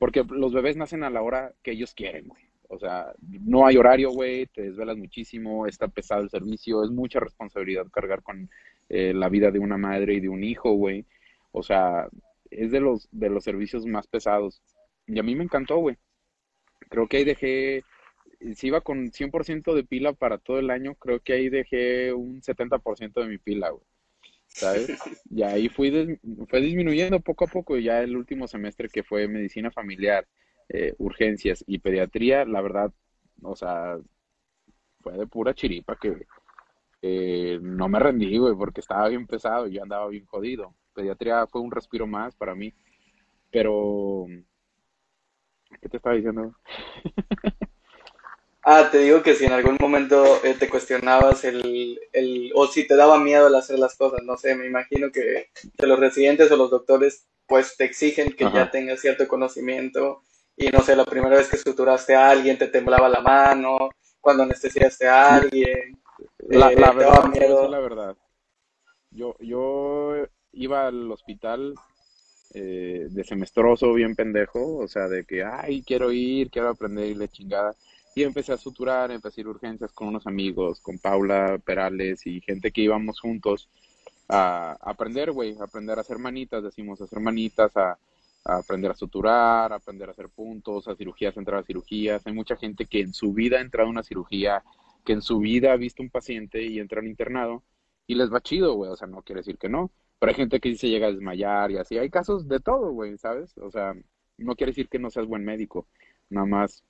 [0.00, 2.42] Porque los bebés nacen a la hora que ellos quieren, güey.
[2.68, 7.20] O sea, no hay horario, güey, te desvelas muchísimo, está pesado el servicio, es mucha
[7.20, 8.48] responsabilidad cargar con
[8.88, 11.04] eh, la vida de una madre y de un hijo, güey.
[11.52, 12.08] O sea,
[12.50, 14.62] es de los, de los servicios más pesados.
[15.06, 15.98] Y a mí me encantó, güey.
[16.88, 17.84] Creo que ahí dejé,
[18.54, 22.40] si iba con 100% de pila para todo el año, creo que ahí dejé un
[22.40, 23.84] 70% de mi pila, güey.
[24.54, 24.90] ¿Sabes?
[25.30, 27.76] Y ahí fui des- fue disminuyendo poco a poco.
[27.76, 30.26] Y ya el último semestre que fue medicina familiar,
[30.68, 32.92] eh, urgencias y pediatría, la verdad,
[33.42, 33.98] o sea,
[35.00, 36.26] fue de pura chiripa que
[37.02, 40.74] eh, no me rendí, güey, porque estaba bien pesado y yo andaba bien jodido.
[40.94, 42.74] Pediatría fue un respiro más para mí,
[43.50, 44.26] pero
[45.80, 46.54] ¿qué te estaba diciendo?
[48.62, 52.86] Ah, te digo que si en algún momento eh, te cuestionabas el, el, o si
[52.86, 56.50] te daba miedo el hacer las cosas, no sé, me imagino que, que los residentes
[56.52, 60.22] o los doctores pues te exigen que ya tengas cierto conocimiento
[60.56, 64.42] y no sé, la primera vez que suturaste a alguien te temblaba la mano, cuando
[64.42, 65.98] anestesiaste a alguien,
[66.48, 68.16] La, eh, la daba verdad, la verdad.
[69.10, 70.14] Yo, yo
[70.52, 71.74] iba al hospital
[72.54, 77.14] eh, de semestroso, bien pendejo, o sea, de que, ay, quiero ir, quiero aprender y
[77.14, 77.74] la chingada.
[78.14, 82.26] Y empecé a suturar, empecé a ir a urgencias con unos amigos, con Paula Perales
[82.26, 83.68] y gente que íbamos juntos
[84.28, 87.98] a, a aprender, güey, a aprender a hacer manitas, decimos, a hacer manitas, a,
[88.44, 92.26] a aprender a suturar, a aprender a hacer puntos, a cirugías, entrar a cirugías.
[92.26, 94.62] Hay mucha gente que en su vida ha entrado a una cirugía,
[95.04, 97.62] que en su vida ha visto un paciente y entra al internado
[98.06, 100.60] y les va chido, güey, o sea, no quiere decir que no, pero hay gente
[100.60, 103.56] que sí se llega a desmayar y así, hay casos de todo, güey, ¿sabes?
[103.58, 103.94] O sea,
[104.36, 105.86] no quiere decir que no seas buen médico,
[106.28, 106.82] nada más,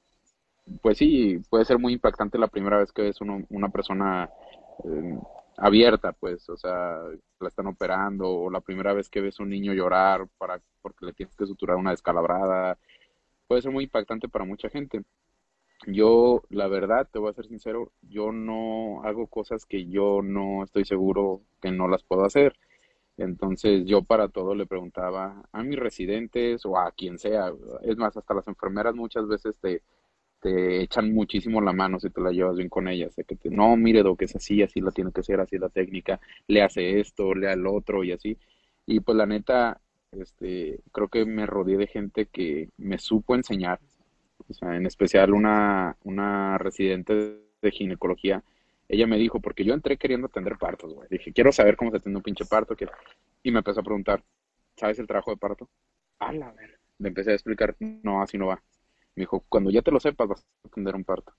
[0.83, 4.30] pues sí, puede ser muy impactante la primera vez que ves uno- una persona
[4.85, 5.18] eh,
[5.59, 6.98] abierta, pues, o sea,
[7.40, 11.12] la están operando, o la primera vez que ves un niño llorar para, porque le
[11.12, 12.78] tienes que suturar una descalabrada,
[13.48, 15.02] puede ser muy impactante para mucha gente.
[15.87, 20.62] Yo, la verdad, te voy a ser sincero, yo no hago cosas que yo no
[20.64, 22.54] estoy seguro que no las puedo hacer.
[23.18, 27.52] Entonces yo para todo le preguntaba a mis residentes o a quien sea.
[27.83, 29.83] Es más, hasta las enfermeras muchas veces te,
[30.40, 33.14] te echan muchísimo la mano si te la llevas bien con ellas.
[33.16, 35.59] De que te, no, mire, lo que es así, así la tiene que ser, así
[35.59, 38.37] la técnica, le hace esto, le el otro y así.
[38.87, 39.81] Y pues la neta,
[40.12, 43.81] este, creo que me rodeé de gente que me supo enseñar
[44.50, 48.42] o sea, en especial una, una residente de ginecología,
[48.88, 51.09] ella me dijo, porque yo entré queriendo atender partos, güey.
[51.09, 52.74] Dije, quiero saber cómo se atiende un pinche parto.
[53.42, 54.24] Y me empezó a preguntar,
[54.76, 55.68] ¿sabes el trabajo de parto?
[56.18, 56.79] A la ver.
[56.98, 58.62] Le empecé a explicar, no, así no va.
[59.14, 61.32] Me dijo, cuando ya te lo sepas, vas a atender un parto.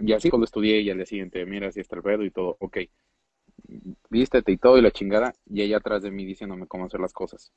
[0.00, 2.56] Y así cuando estudié y al día siguiente, mira, así está el pedo y todo,
[2.60, 2.78] ok.
[4.10, 5.34] Vístete y todo y la chingada.
[5.46, 7.52] Y ella atrás de mí diciéndome cómo hacer las cosas.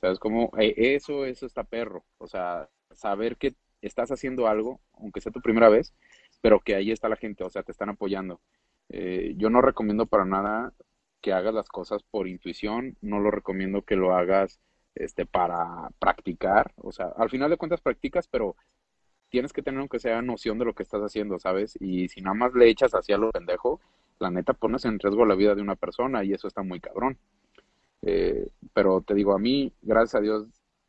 [0.00, 0.50] ¿Sabes cómo?
[0.58, 2.04] Eh, eso, eso está perro.
[2.18, 5.94] O sea, saber que estás haciendo algo, aunque sea tu primera vez,
[6.40, 8.40] pero que ahí está la gente, o sea, te están apoyando.
[8.88, 10.72] Eh, yo no recomiendo para nada
[11.20, 14.60] que hagas las cosas por intuición, no lo recomiendo que lo hagas
[14.94, 18.56] este, para practicar, o sea, al final de cuentas practicas, pero
[19.30, 21.76] tienes que tener aunque sea noción de lo que estás haciendo, ¿sabes?
[21.80, 23.80] Y si nada más le echas hacia lo pendejo,
[24.18, 27.18] la neta pones en riesgo la vida de una persona y eso está muy cabrón.
[28.02, 30.46] Eh, pero te digo, a mí, gracias a Dios,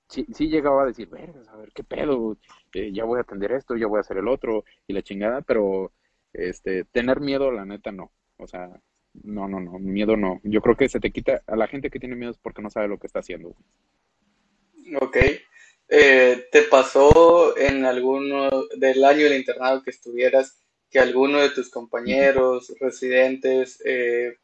[0.08, 1.10] sí, sí llegaba a decir,
[1.50, 2.38] a ver, qué pedo,
[2.74, 5.42] eh, ya voy a atender esto, ya voy a hacer el otro y la chingada,
[5.42, 5.92] pero
[6.34, 8.12] este, tener miedo, la neta, no.
[8.38, 8.80] O sea,
[9.14, 10.40] no, no, no, miedo no.
[10.44, 12.70] Yo creo que se te quita, a la gente que tiene miedo es porque no
[12.70, 13.56] sabe lo que está haciendo.
[15.02, 15.18] Ok.
[15.92, 21.70] Eh, ¿Te pasó en alguno del año del internado que estuvieras que alguno de tus
[21.70, 24.38] compañeros, residentes, eh,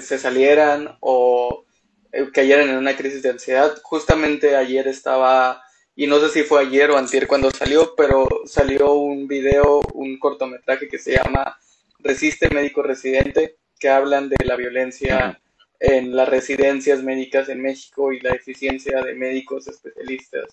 [0.00, 1.64] se salieran o
[2.12, 3.74] eh, cayeron en una crisis de ansiedad.
[3.82, 5.62] Justamente ayer estaba,
[5.96, 10.18] y no sé si fue ayer o antier cuando salió, pero salió un video, un
[10.18, 11.58] cortometraje que se llama
[12.04, 15.40] Resiste Médico Residente, que hablan de la violencia
[15.80, 20.44] en las residencias médicas en México y la eficiencia de médicos especialistas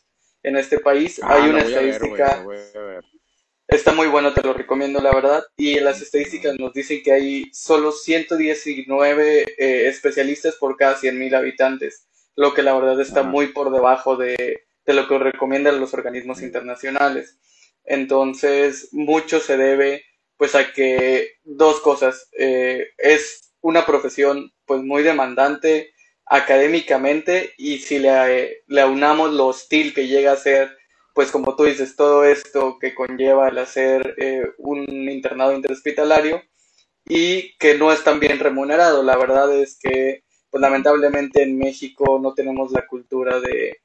[0.44, 1.20] en este país.
[1.22, 2.44] Ah, Hay una estadística...
[3.68, 5.46] Está muy bueno, te lo recomiendo, la verdad.
[5.56, 12.06] Y las estadísticas nos dicen que hay solo 119 eh, especialistas por cada 100.000 habitantes,
[12.36, 17.38] lo que la verdad está muy por debajo de, lo que recomiendan los organismos internacionales.
[17.86, 20.04] Entonces, mucho se debe
[20.41, 22.27] pues a que dos cosas.
[22.36, 25.93] Eh, es una profesión pues muy demandante
[26.25, 30.75] académicamente y si le, le aunamos lo hostil que llega a ser
[31.13, 36.41] pues como tú dices, todo esto que conlleva el hacer eh, un internado interhospitalario
[37.06, 39.04] y que no es tan bien remunerado.
[39.04, 43.77] La verdad es que, pues lamentablemente en México no tenemos la cultura de,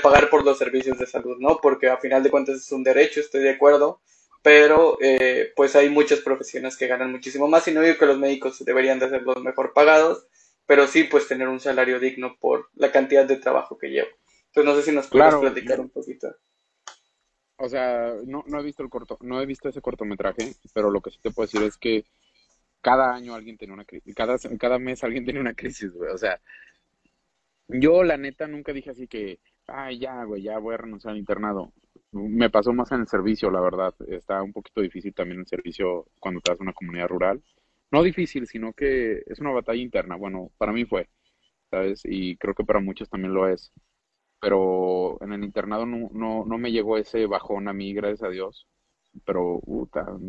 [0.00, 1.58] pagar por los servicios de salud, ¿no?
[1.60, 4.00] Porque a final de cuentas es un derecho, estoy de acuerdo,
[4.44, 8.18] pero eh, pues hay muchas profesiones que ganan muchísimo más y no digo que los
[8.18, 10.26] médicos deberían de ser los mejor pagados,
[10.66, 14.10] pero sí pues tener un salario digno por la cantidad de trabajo que llevo.
[14.48, 16.36] Entonces no sé si nos puedes platicar un poquito.
[17.56, 21.00] O sea, no, no he visto el corto, no he visto ese cortometraje, pero lo
[21.00, 22.04] que sí te puedo decir es que
[22.82, 26.10] cada año alguien tiene una crisis, cada, cada mes alguien tiene una crisis, güey.
[26.10, 26.38] O sea,
[27.68, 31.18] yo la neta nunca dije así que, ay, ya, güey, ya voy a renunciar al
[31.18, 31.72] internado.
[32.14, 33.94] Me pasó más en el servicio, la verdad.
[34.08, 37.42] Está un poquito difícil también el servicio cuando te das una comunidad rural.
[37.90, 40.16] No difícil, sino que es una batalla interna.
[40.16, 41.08] Bueno, para mí fue,
[41.70, 42.02] ¿sabes?
[42.04, 43.72] Y creo que para muchos también lo es
[44.44, 48.28] pero en el internado no, no, no me llegó ese bajón a mí, gracias a
[48.28, 48.68] Dios.
[49.24, 49.62] Pero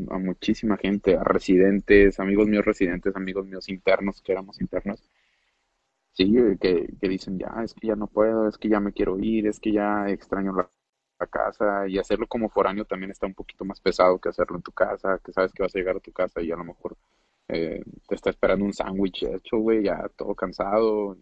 [0.09, 5.03] a muchísima gente, a residentes, amigos míos residentes, amigos míos internos, que éramos internos,
[6.13, 9.19] sí, que, que dicen, ya, es que ya no puedo, es que ya me quiero
[9.19, 10.69] ir, es que ya extraño la,
[11.27, 14.71] casa y hacerlo como foráneo también está un poquito más pesado que hacerlo en tu
[14.71, 16.97] casa, que sabes que vas a llegar a tu casa y a lo mejor
[17.47, 21.17] eh, te está esperando un sándwich hecho, güey, ya todo cansado.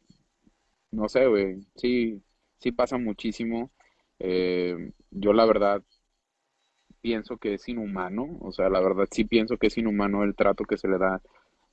[0.91, 2.21] No sé, güey, sí,
[2.59, 3.71] sí pasa muchísimo.
[4.19, 5.83] Eh, yo la verdad
[7.01, 10.63] pienso que es inhumano, o sea, la verdad sí pienso que es inhumano el trato
[10.65, 11.21] que se le da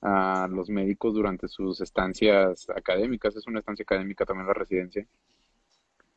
[0.02, 3.36] a los médicos durante sus estancias académicas.
[3.36, 5.06] Es una estancia académica también la residencia.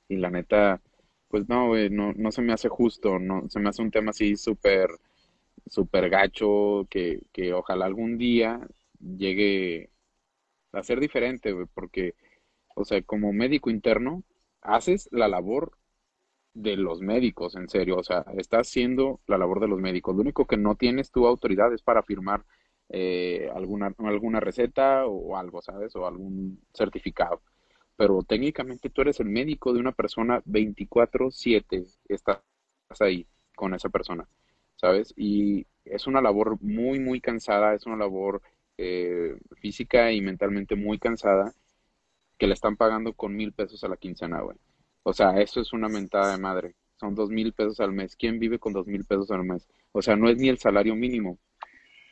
[0.08, 0.82] Y la neta,
[1.34, 4.36] pues no, no, no se me hace justo, no, se me hace un tema así
[4.38, 4.88] súper,
[5.68, 8.62] súper gacho, que, que ojalá algún día
[9.00, 9.90] llegue
[10.74, 12.16] a ser diferente, porque,
[12.76, 14.24] o sea, como médico interno,
[14.62, 15.78] haces la labor
[16.54, 20.16] de los médicos, en serio, o sea, estás haciendo la labor de los médicos.
[20.16, 22.46] Lo único que no tienes tu autoridad es para firmar
[22.90, 25.96] eh, alguna, alguna receta o algo, ¿sabes?
[25.96, 27.42] O algún certificado.
[27.96, 32.42] Pero técnicamente tú eres el médico de una persona 24/7, estás
[33.00, 34.28] ahí con esa persona,
[34.76, 35.14] ¿sabes?
[35.18, 38.42] Y es una labor muy, muy cansada, es una labor
[38.78, 41.54] eh, física y mentalmente muy cansada
[42.38, 44.58] que le están pagando con mil pesos a la quincena, güey.
[45.04, 46.76] O sea, eso es una mentada de madre.
[46.98, 48.16] Son dos mil pesos al mes.
[48.16, 49.68] ¿Quién vive con dos mil pesos al mes?
[49.92, 51.40] O sea, no es ni el salario mínimo.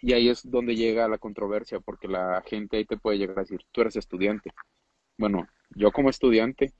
[0.02, 3.42] Y ahí es donde llega la controversia, porque la gente ahí te puede llegar a
[3.42, 4.52] decir, tú eres estudiante.
[5.22, 6.74] Bueno, yo como estudiante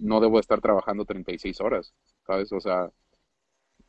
[0.00, 1.94] no debo estar trabajando 36 horas,
[2.26, 2.52] ¿sabes?
[2.52, 2.90] O sea,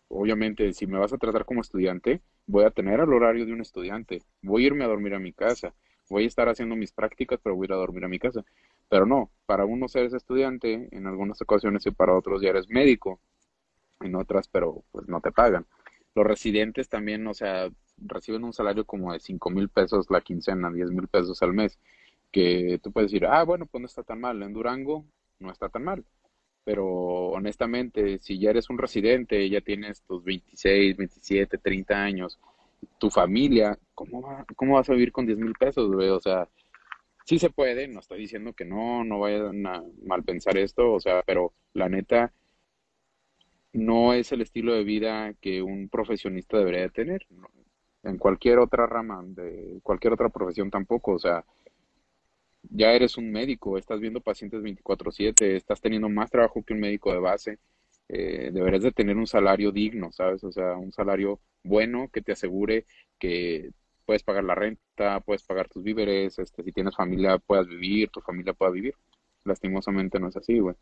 [0.07, 3.61] obviamente si me vas a tratar como estudiante, voy a tener el horario de un
[3.61, 5.73] estudiante, voy a irme a dormir a mi casa,
[6.11, 8.45] voy a estar haciendo mis prácticas, pero voy a ir a dormir a mi casa.
[8.87, 13.19] Pero no, para unos eres estudiante en algunas ocasiones y para otros ya eres médico,
[14.01, 15.65] en otras, pero pues no te pagan.
[16.13, 20.69] Los residentes también, o sea, reciben un salario como de 5 mil pesos la quincena,
[20.71, 21.79] 10 mil pesos al mes,
[22.31, 25.05] que tú puedes decir, ah, bueno, pues no está tan mal, en Durango
[25.39, 26.05] no está tan mal.
[26.63, 26.85] Pero
[27.29, 32.39] honestamente, si ya eres un residente, ya tienes tus 26, 27, 30 años,
[32.99, 36.09] tu familia, ¿cómo, va, cómo vas a vivir con 10 mil pesos, güey?
[36.09, 36.47] O sea,
[37.25, 40.99] sí se puede, no estoy diciendo que no, no vayan a mal pensar esto, o
[40.99, 42.33] sea, pero la neta
[43.73, 47.25] no es el estilo de vida que un profesionista debería de tener.
[48.03, 51.45] En cualquier otra rama, de cualquier otra profesión tampoco, o sea,
[52.63, 57.11] ya eres un médico, estás viendo pacientes 24/7, estás teniendo más trabajo que un médico
[57.11, 57.59] de base,
[58.09, 60.43] eh, deberías de tener un salario digno, ¿sabes?
[60.43, 62.85] O sea, un salario bueno que te asegure
[63.19, 63.71] que
[64.05, 68.21] puedes pagar la renta, puedes pagar tus víveres, este, si tienes familia puedas vivir, tu
[68.21, 68.95] familia pueda vivir.
[69.45, 70.75] Lastimosamente no es así, güey.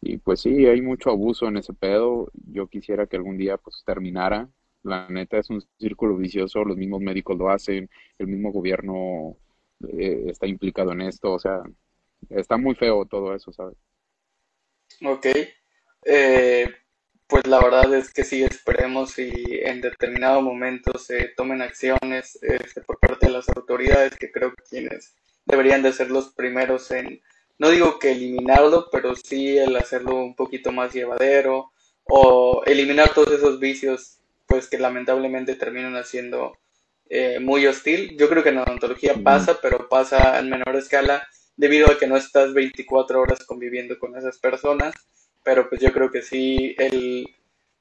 [0.00, 2.30] Y pues sí, hay mucho abuso en ese pedo.
[2.52, 4.48] Yo quisiera que algún día pues terminara.
[4.82, 9.36] La neta es un círculo vicioso, los mismos médicos lo hacen, el mismo gobierno
[9.86, 11.62] eh, está implicado en esto, o sea,
[12.30, 13.76] está muy feo todo eso, ¿sabes?
[15.04, 15.26] Ok,
[16.04, 16.68] eh,
[17.26, 19.30] pues la verdad es que sí, esperemos y
[19.62, 24.62] en determinado momento se tomen acciones este, por parte de las autoridades, que creo que
[24.62, 25.14] quienes
[25.44, 27.20] deberían de ser los primeros en,
[27.58, 31.70] no digo que eliminarlo, pero sí el hacerlo un poquito más llevadero
[32.04, 36.56] o eliminar todos esos vicios, pues que lamentablemente terminan haciendo
[37.08, 38.16] eh, muy hostil.
[38.18, 42.06] Yo creo que en la odontología pasa, pero pasa en menor escala debido a que
[42.06, 44.94] no estás 24 horas conviviendo con esas personas.
[45.42, 47.26] Pero pues yo creo que sí, el,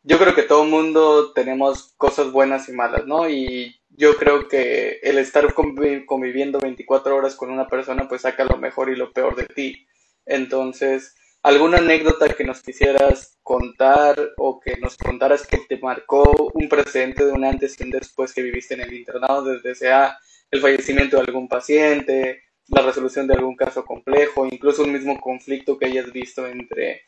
[0.04, 3.30] yo creo que todo el mundo tenemos cosas buenas y malas, ¿no?
[3.30, 8.58] Y yo creo que el estar conviviendo 24 horas con una persona pues saca lo
[8.58, 9.88] mejor y lo peor de ti.
[10.26, 11.16] Entonces,
[11.48, 17.24] ¿Alguna anécdota que nos quisieras contar o que nos contaras que te marcó un precedente
[17.24, 20.18] de un antes y un después que viviste en el internado, desde sea
[20.52, 25.78] el fallecimiento de algún paciente, la resolución de algún caso complejo, incluso un mismo conflicto
[25.78, 27.04] que hayas visto entre,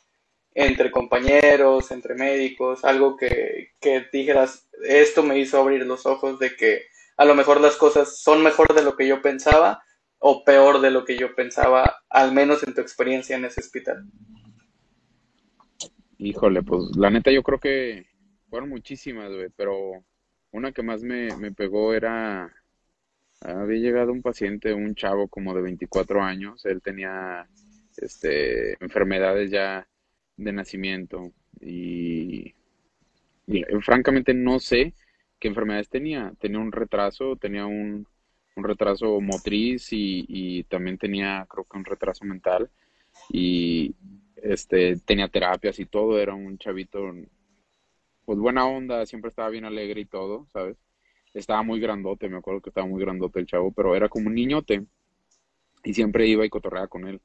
[0.54, 6.56] entre compañeros, entre médicos, algo que, que dijeras, esto me hizo abrir los ojos de
[6.56, 6.84] que
[7.18, 9.84] a lo mejor las cosas son mejor de lo que yo pensaba
[10.20, 14.06] o peor de lo que yo pensaba, al menos en tu experiencia en ese hospital?
[16.18, 18.06] Híjole, pues la neta yo creo que
[18.50, 20.04] fueron muchísimas, güey, pero
[20.52, 22.54] una que más me, me pegó era,
[23.42, 27.48] había llegado un paciente, un chavo como de 24 años, él tenía
[27.98, 29.88] este, enfermedades ya
[30.36, 32.54] de nacimiento y,
[33.48, 34.94] y francamente no sé
[35.40, 38.06] qué enfermedades tenía, tenía un retraso, tenía un,
[38.60, 42.70] un retraso motriz y, también tenía, creo que un retraso mental
[43.30, 43.96] y
[44.36, 47.00] este tenía terapias y todo, era un chavito,
[48.26, 50.78] pues buena onda, siempre estaba bien alegre y todo, ¿sabes?
[51.34, 54.36] Estaba muy grandote, me acuerdo que estaba muy grandote el chavo, pero era como un
[54.36, 54.86] niñote
[55.84, 57.22] y siempre iba y cotorreaba con él.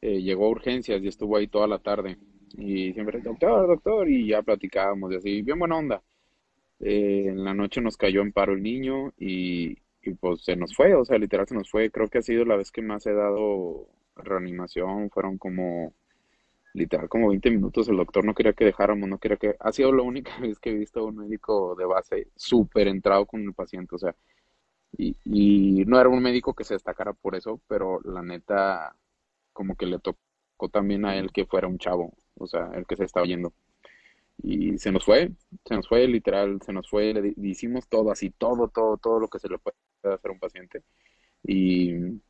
[0.00, 2.18] Eh, llegó a urgencias y estuvo ahí toda la tarde
[2.56, 6.02] y siempre, doctor, doctor, y ya platicábamos y así, bien buena onda.
[6.80, 10.74] Eh, en la noche nos cayó en paro el niño y, y pues se nos
[10.74, 11.90] fue, o sea, literal se nos fue.
[11.90, 15.92] Creo que ha sido la vez que más he dado reanimación, fueron como,
[16.74, 17.88] literal, como 20 minutos.
[17.88, 19.56] El doctor no quería que dejáramos, no quería que.
[19.60, 23.26] Ha sido la única vez que he visto a un médico de base súper entrado
[23.26, 24.14] con el paciente, o sea,
[24.96, 28.96] y, y no era un médico que se destacara por eso, pero la neta,
[29.52, 32.96] como que le tocó también a él que fuera un chavo, o sea, el que
[32.96, 33.52] se estaba yendo
[34.42, 35.32] y se nos fue,
[35.64, 39.28] se nos fue literal, se nos fue, le hicimos todo así, todo, todo, todo lo
[39.28, 40.82] que se le puede hacer a un paciente
[41.42, 42.20] y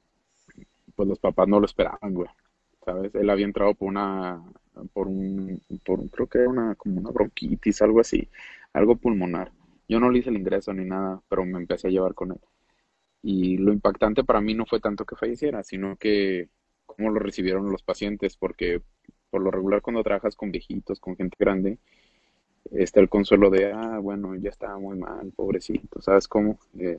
[0.95, 2.29] pues los papás no lo esperaban, güey,
[2.85, 3.15] ¿sabes?
[3.15, 4.43] Él había entrado por una,
[4.93, 8.29] por un, por creo que era una, como una bronquitis, algo así,
[8.73, 9.53] algo pulmonar.
[9.89, 12.41] Yo no le hice el ingreso ni nada, pero me empecé a llevar con él.
[13.23, 16.49] Y lo impactante para mí no fue tanto que falleciera, sino que
[16.87, 18.83] cómo lo recibieron los pacientes, porque
[19.31, 21.79] por lo regular cuando trabajas con viejitos, con gente grande,
[22.71, 26.59] está el consuelo de, ah, bueno, ya estaba muy mal, pobrecito, ¿sabes cómo?
[26.79, 26.99] Eh,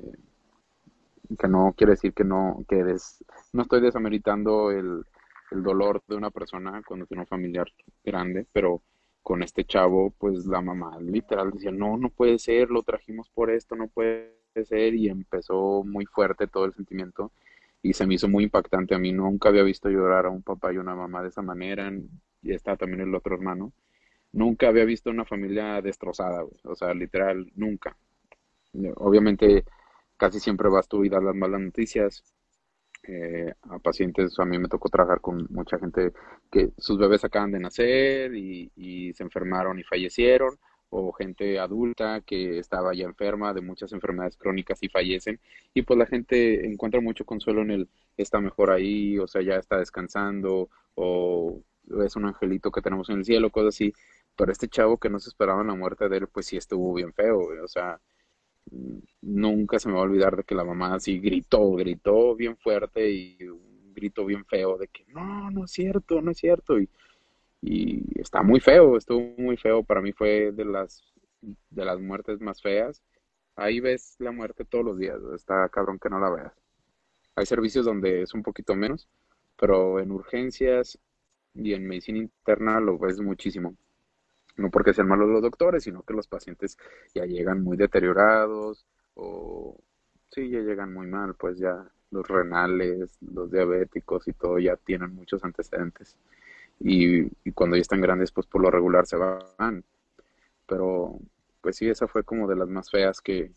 [1.37, 3.23] que no quiere decir que no, que des,
[3.53, 5.05] no estoy desameritando el,
[5.51, 7.67] el dolor de una persona cuando tiene un familiar
[8.03, 8.81] grande, pero
[9.21, 13.51] con este chavo, pues la mamá literal decía, no, no puede ser, lo trajimos por
[13.51, 17.31] esto, no puede ser, y empezó muy fuerte todo el sentimiento
[17.81, 18.95] y se me hizo muy impactante.
[18.95, 21.91] A mí nunca había visto llorar a un papá y una mamá de esa manera,
[22.41, 23.73] y está también el otro hermano.
[24.31, 27.97] Nunca había visto una familia destrozada, o sea, literal, nunca.
[28.97, 29.65] Obviamente,
[30.17, 32.23] casi siempre vas tú y das las malas noticias,
[33.03, 36.11] eh, a pacientes, a mí me tocó trabajar con mucha gente
[36.51, 40.57] que sus bebés acaban de nacer y, se enfermaron y fallecieron,
[40.89, 45.39] o gente adulta que estaba ya enferma de muchas enfermedades crónicas y fallecen,
[45.73, 49.55] y pues la gente encuentra mucho consuelo en el está mejor ahí, o sea, ya
[49.55, 51.61] está descansando, o
[52.03, 53.93] es un angelito que tenemos en el cielo, cosas así,
[54.35, 57.13] pero este chavo que no se esperaba la muerte de él, pues sí estuvo bien
[57.13, 57.99] feo, o sea,
[59.21, 63.09] nunca se me va a olvidar de que la mamá así gritó, gritó bien fuerte
[63.09, 66.79] y un grito bien feo de que no, no es cierto, no es cierto.
[66.79, 66.89] Y,
[67.61, 69.83] y está muy feo, estuvo muy feo.
[69.83, 71.03] Para mí fue de las,
[71.41, 73.03] de las muertes más feas.
[73.55, 76.53] Ahí ves la muerte todos los días, está cabrón que no la veas.
[77.35, 79.07] Hay servicios donde es un poquito menos,
[79.57, 80.99] pero en urgencias
[81.53, 83.75] y en medicina interna lo ves muchísimo
[84.59, 86.77] no porque sean malos los doctores, sino que los pacientes
[87.13, 88.85] ya llegan muy deteriorados
[89.15, 89.77] o
[90.29, 95.15] sí, ya llegan muy mal, pues ya los renales, los diabéticos y todo ya tienen
[95.15, 96.17] muchos antecedentes.
[96.79, 99.83] Y, cuando ya están grandes, pues por lo regular se van.
[100.67, 101.19] Pero,
[101.61, 103.51] pues sí, esa fue como de las más feas que,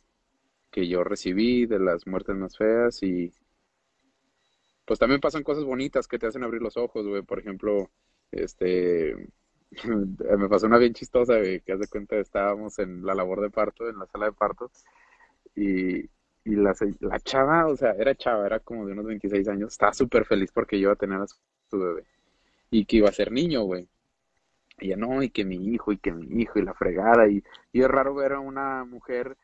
[0.71, 3.33] que yo recibí, de las muertes más feas y
[4.85, 7.23] pues también pasan cosas bonitas que te hacen abrir los ojos, güey.
[7.23, 7.91] Por ejemplo,
[8.31, 9.17] este,
[10.39, 13.99] me pasó una bien chistosa, que hace cuenta estábamos en la labor de parto, en
[13.99, 14.71] la sala de parto,
[15.55, 16.01] y,
[16.45, 19.93] y la, la chava, o sea, era chava, era como de unos 26 años, estaba
[19.95, 21.39] súper feliz porque iba a tener a su,
[21.79, 22.05] bebé,
[22.73, 23.87] y que iba a ser niño, güey.
[24.81, 27.45] Y ya no, y que mi hijo, y que mi hijo, y la fregada, y,
[27.71, 29.37] y es raro ver a una mujer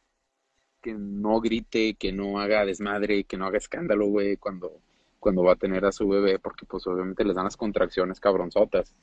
[0.80, 4.80] que no grite, que no haga desmadre, que no haga escándalo, güey, cuando,
[5.20, 8.94] cuando va a tener a su bebé, porque pues obviamente les dan las contracciones cabronzotas.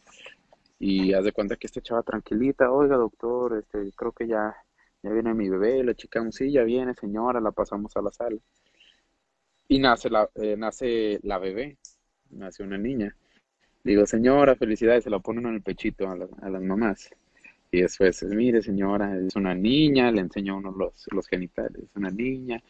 [0.80, 4.56] Y haz de cuenta que esta chava tranquilita, oiga doctor, este, creo que ya,
[5.04, 8.38] ya viene mi bebé, le checamos, sí, ya viene señora, la pasamos a la sala.
[9.68, 11.78] Y nace la, eh, nace la bebé,
[12.32, 13.16] nace una niña.
[13.86, 17.10] Digo, señora, felicidades, se la ponen en el pechito a, a las mamás.
[17.72, 22.10] Y después, mire señora, es una niña, le enseña uno los, los genitales, es una
[22.10, 22.62] niña.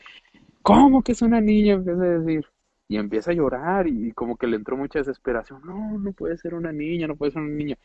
[0.61, 1.73] ¿Cómo que es una niña?
[1.75, 2.45] Empieza a decir
[2.87, 5.61] y empieza a llorar y, como que le entró mucha desesperación.
[5.65, 7.77] No, no puede ser una niña, no puede ser una niña.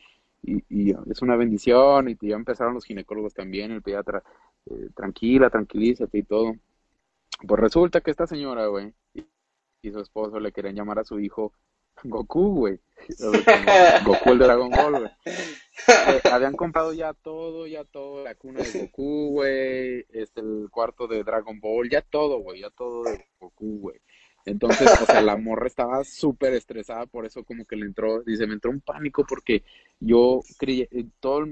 [0.43, 4.23] Y, y es una bendición y ya empezaron los ginecólogos también, el pediatra,
[4.65, 6.55] eh, tranquila, tranquilízate y todo.
[7.47, 11.53] Pues resulta que esta señora, güey, y, su esposo le querían llamar a su hijo
[12.03, 12.79] Goku, güey.
[14.05, 15.11] Goku el Dragon Ball, güey.
[15.87, 21.07] Eh, habían comprado ya todo, ya todo, la cuna de Goku, güey, este, el cuarto
[21.07, 23.99] de Dragon Ball, ya todo, güey, ya todo de Goku, güey.
[24.45, 28.47] Entonces, o sea, la morra estaba súper estresada, por eso como que le entró, dice,
[28.47, 29.63] me entró un pánico porque
[29.99, 31.45] yo creí, eh, todo,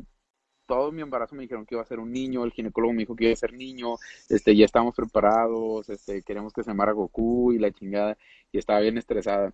[0.66, 3.16] todo mi embarazo me dijeron que iba a ser un niño, el ginecólogo me dijo
[3.16, 3.96] que iba a ser niño,
[4.30, 8.18] este, ya estábamos preparados, este, queríamos que se llamara Goku y la chingada,
[8.52, 9.54] y estaba bien estresada.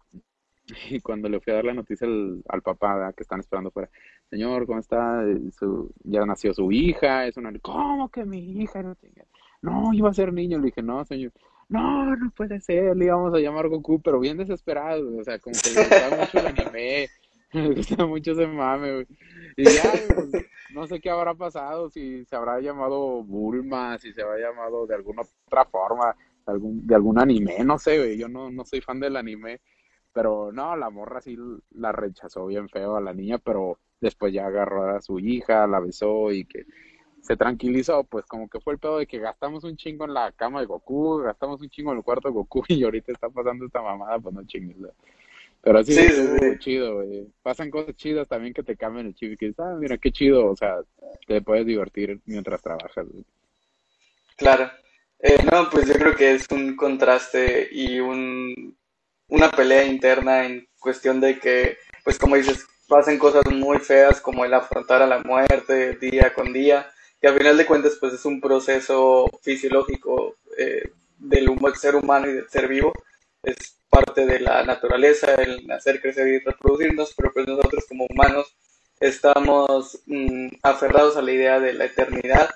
[0.90, 3.90] Y cuando le fui a dar la noticia al, al papá que están esperando fuera,
[4.30, 5.24] señor, ¿cómo está?
[5.58, 7.52] Su, ya nació su hija, es una...
[7.60, 8.82] ¿Cómo que mi hija?
[9.62, 10.58] No, iba a ser niño.
[10.58, 11.32] Le dije, no, señor
[11.70, 15.56] no, no puede ser, le íbamos a llamar Goku, pero bien desesperado, o sea, como
[15.62, 17.10] que le gustaba mucho el anime,
[17.52, 19.08] le gustaba mucho ese mame, güey.
[19.58, 24.22] Y ya, pues, no sé qué habrá pasado, si se habrá llamado Bulma, si se
[24.22, 28.52] habrá llamado de alguna otra forma, algún, de algún anime, no sé, güey, yo no,
[28.52, 29.62] no soy fan del anime,
[30.16, 31.38] pero no, la morra sí
[31.72, 35.82] la rechazó bien feo a la niña, pero después ya agarró a su hija, la
[35.82, 36.64] besó y que
[37.22, 40.32] se tranquilizó, pues como que fue el pedo de que gastamos un chingo en la
[40.32, 43.66] cama de Goku, gastamos un chingo en el cuarto de Goku y ahorita está pasando
[43.66, 44.78] esta mamada, pues no chingues.
[45.62, 47.28] Pero así sí, sí, chido, güey.
[47.44, 50.14] Pasan cosas chidas también que te cambian el chip y que dices, ah, mira, qué
[50.14, 50.78] chido, o sea,
[51.28, 53.06] te puedes divertir mientras trabajas.
[54.38, 54.72] Claro.
[55.20, 58.78] Eh, no, pues yo creo que es un contraste y un,
[59.28, 64.46] una pelea interna en cuestión de que, pues como dices, pasan cosas muy feas como
[64.46, 68.26] el afrontar a la muerte día con día que al final de cuentas pues es
[68.26, 72.94] un proceso fisiológico eh, del ser humano y del ser vivo,
[73.42, 78.56] es parte de la naturaleza, el nacer, crecer y reproducirnos, pero pues nosotros como humanos
[79.00, 82.50] estamos mm, aferrados a la idea de la eternidad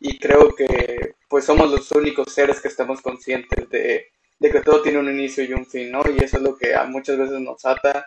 [0.00, 4.06] y creo que pues somos los únicos seres que estamos conscientes de,
[4.40, 6.02] que todo tiene un inicio y un fin, ¿no?
[6.10, 8.06] Y eso es lo que a muchas veces nos ata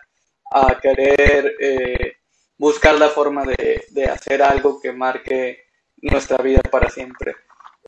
[0.50, 2.16] a querer eh,
[2.56, 5.64] buscar la forma de, de hacer algo que marque
[6.02, 7.34] nuestra vida para siempre.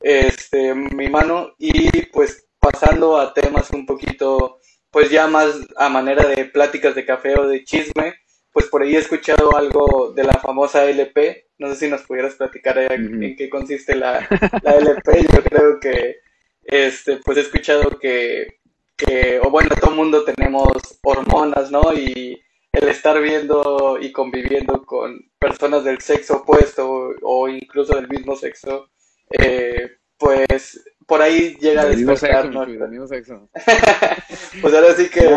[0.01, 6.27] Este, mi mano, y pues pasando a temas un poquito, pues ya más a manera
[6.27, 8.15] de pláticas de café o de chisme,
[8.51, 11.49] pues por ahí he escuchado algo de la famosa LP.
[11.57, 14.27] No sé si nos pudieras platicar en qué consiste la,
[14.63, 15.27] la, LP.
[15.33, 16.17] Yo creo que,
[16.63, 18.59] este, pues he escuchado que,
[18.95, 21.93] que, o bueno, todo el mundo tenemos hormonas, ¿no?
[21.93, 22.41] Y
[22.71, 28.89] el estar viendo y conviviendo con personas del sexo opuesto o, incluso del mismo sexo,
[29.29, 32.65] eh, pues por ahí llega a despertar, ¿no?
[32.87, 33.49] mismo sexo.
[34.61, 35.29] pues ahora sí que...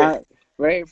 [0.57, 0.85] pues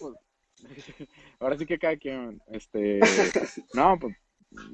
[1.40, 3.00] ahora sí que cada quien, este,
[3.74, 4.16] no, pues,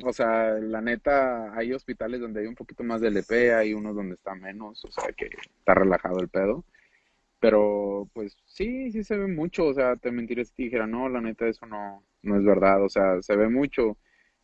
[0.04, 3.94] o sea, la neta, hay hospitales donde hay un poquito más de LP, hay unos
[3.96, 6.64] donde está menos, o sea, que está relajado el pedo.
[7.40, 11.08] Pero, pues, sí, sí se ve mucho, o sea, te mentiré si te dijera, no,
[11.08, 13.96] la neta, eso no, no es verdad, o sea, se ve mucho.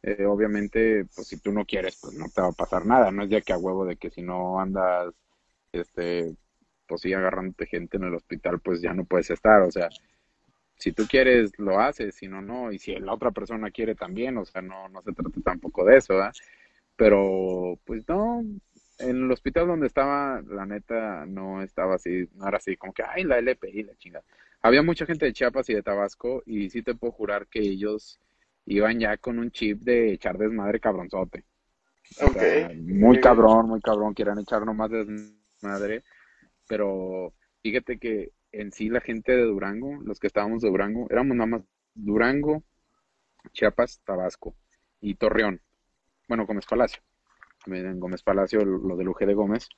[0.03, 3.24] Eh, obviamente, pues, si tú no quieres, pues, no te va a pasar nada, no
[3.24, 5.14] es ya que a huevo de que si no andas,
[5.72, 6.37] este,
[6.87, 9.89] pues, sí, agarrándote gente en el hospital, pues, ya no puedes estar, o sea,
[10.77, 14.37] si tú quieres, lo haces, si no, no, y si la otra persona quiere también,
[14.39, 16.33] o sea, no, no se trata tampoco de eso, ¿verdad?
[16.97, 18.45] Pero, pues no,
[18.99, 23.03] en el hospital donde estaba, la neta, no estaba así, no era así como que,
[23.03, 24.25] ay, la LPI, la chingada.
[24.62, 28.18] Había mucha gente de Chiapas y de Tabasco, y sí te puedo jurar que ellos
[28.66, 31.45] iban ya con un chip de echar desmadre cabronzote.
[32.77, 36.03] muy cabrón, muy cabrón, quieran echar nomás desmadre,
[36.66, 38.31] pero fíjate que
[38.61, 41.63] en sí la gente de Durango, los que estábamos de Durango, éramos nada más
[41.95, 42.63] Durango,
[43.53, 44.55] Chiapas, Tabasco
[45.01, 45.61] y Torreón.
[46.29, 47.03] Bueno, Gómez Palacio.
[47.67, 49.69] En Gómez Palacio, lo de Luje de Gómez.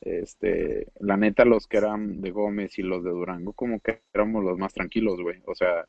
[0.00, 4.44] Este, la neta, los que eran de Gómez y los de Durango, como que éramos
[4.44, 5.42] los más tranquilos, güey.
[5.46, 5.86] O sea,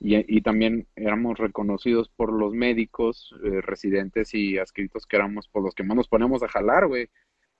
[0.00, 5.74] y, también éramos reconocidos por los médicos, eh, residentes y adscritos que éramos por los
[5.74, 7.08] que más nos ponemos a jalar, güey.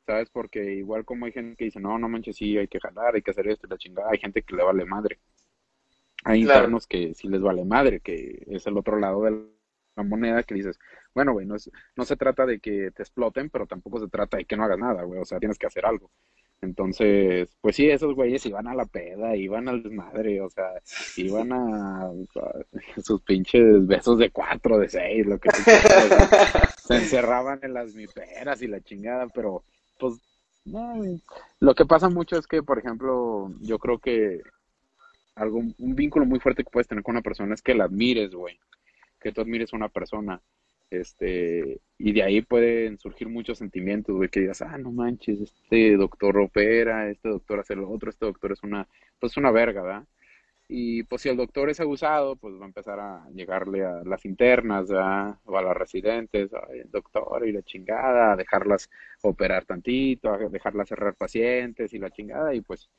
[0.09, 0.31] ¿Sabes?
[0.31, 3.21] Porque igual como hay gente que dice, no, no manches, sí, hay que jalar, hay
[3.21, 5.19] que hacer esto y la chingada, hay gente que le vale madre.
[6.25, 9.33] Hay internos que sí les vale madre, que es el otro lado de
[9.97, 10.79] la moneda que dices,
[11.15, 11.57] bueno, güey, no,
[11.95, 14.79] no se trata de que te exploten, pero tampoco se trata de que no hagas
[14.79, 16.11] nada, güey, o sea, tienes que hacer algo.
[16.63, 20.71] Entonces, pues sí, esos güeyes iban a la peda, iban al desmadre, o sea,
[21.19, 22.11] iban a,
[23.03, 25.51] sus pinches besos de cuatro, de seis, lo que
[26.79, 29.65] se encerraban en las miperas y la chingada, pero
[29.99, 30.21] pues,
[30.65, 31.03] no,
[31.61, 34.43] lo que pasa mucho es que, por ejemplo, yo creo que
[35.35, 38.33] algo, un vínculo muy fuerte que puedes tener con una persona es que la admires,
[38.35, 38.59] güey,
[39.21, 40.41] que tú admires a una persona,
[40.91, 45.97] este, y de ahí pueden surgir muchos sentimientos, güey, que digas, ah, no manches, este
[45.97, 48.89] doctor opera, este doctor hace lo otro, este doctor es una,
[49.21, 50.05] pues una verga, ¿verdad?
[50.71, 54.27] Y pues si el doctor es abusado, pues va a empezar a llegarle a las
[54.27, 58.91] internas, o a las residentes, el doctor y la chingada, a dejarlas
[59.23, 62.91] operar tantito, a dejarlas cerrar pacientes y la chingada, y pues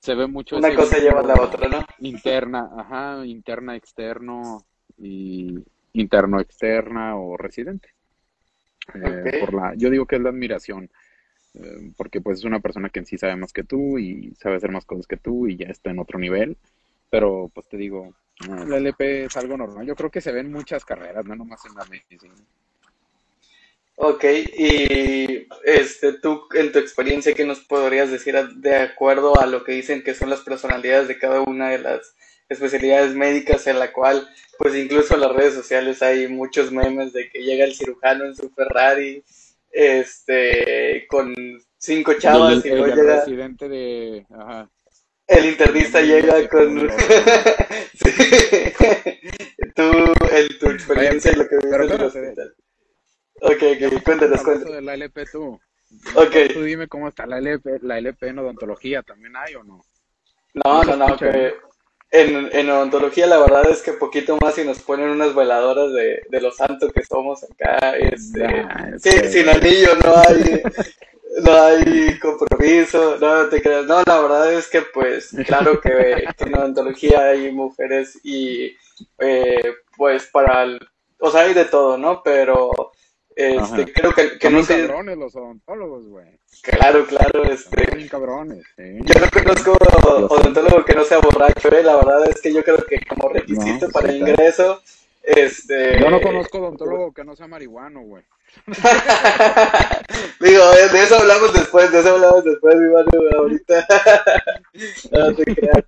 [0.00, 0.58] se ve mucho.
[0.58, 1.84] Una cosa lleva a la otra, ¿no?
[2.00, 4.66] Interna, ajá, interna, externo
[4.98, 5.58] y
[5.94, 7.88] interno, externa o residente.
[8.94, 10.90] Eh, por la, yo digo que es la admiración
[11.96, 14.70] porque pues es una persona que en sí sabe más que tú y sabe hacer
[14.70, 16.56] más cosas que tú y ya está en otro nivel,
[17.10, 18.14] pero pues te digo,
[18.48, 21.74] la LP es algo normal, yo creo que se ven muchas carreras, no nomás en
[21.74, 22.34] la medicina.
[23.96, 24.24] Ok,
[24.56, 29.72] y este, tú en tu experiencia, ¿qué nos podrías decir de acuerdo a lo que
[29.72, 32.14] dicen que son las personalidades de cada una de las
[32.48, 34.26] especialidades médicas en la cual,
[34.58, 38.34] pues incluso en las redes sociales hay muchos memes de que llega el cirujano en
[38.34, 39.22] su Ferrari
[39.70, 41.34] este, con
[41.78, 43.24] cinco chavas y, luego llega...
[43.24, 44.26] El de...
[45.26, 46.80] El internista llega con...
[47.94, 48.10] sí.
[49.76, 49.82] tú,
[50.32, 52.54] en tu experiencia y lo que vives en el hospital.
[53.42, 54.74] Ok, ok, cuéntanos, cuéntanos.
[54.74, 55.60] de la LP tú.
[56.14, 56.48] Okay.
[56.48, 59.80] Tú dime cómo está la LP, la LP en odontología, ¿también hay o no?
[60.54, 61.54] No, no, no, que
[62.10, 66.22] en, en odontología la verdad es que poquito más si nos ponen unas veladoras de,
[66.28, 68.66] de los santos que somos acá, este,
[68.98, 70.62] sí, sin anillo no hay,
[71.44, 76.54] no hay compromiso, no te creas, no, la verdad es que pues claro que, en
[76.56, 78.76] odontología hay mujeres y
[79.18, 80.80] eh, pues para, el,
[81.20, 82.22] o sea, hay de todo, ¿no?
[82.22, 82.70] Pero
[83.36, 86.39] Este, creo que, que no cabrones los odontólogos, güey.
[86.62, 88.08] Claro, claro, este.
[88.08, 89.72] Cabrones, Yo no conozco
[90.28, 91.82] odontólogo que no sea borracho, eh.
[91.82, 94.82] La verdad es que yo creo que como requisito para el ingreso,
[95.22, 95.98] este.
[96.00, 98.22] Yo no conozco odontólogo que no sea marihuano, güey.
[100.40, 103.86] Digo, de eso hablamos después, de eso hablamos después, mi mano, ahorita.
[105.12, 105.84] no te creas.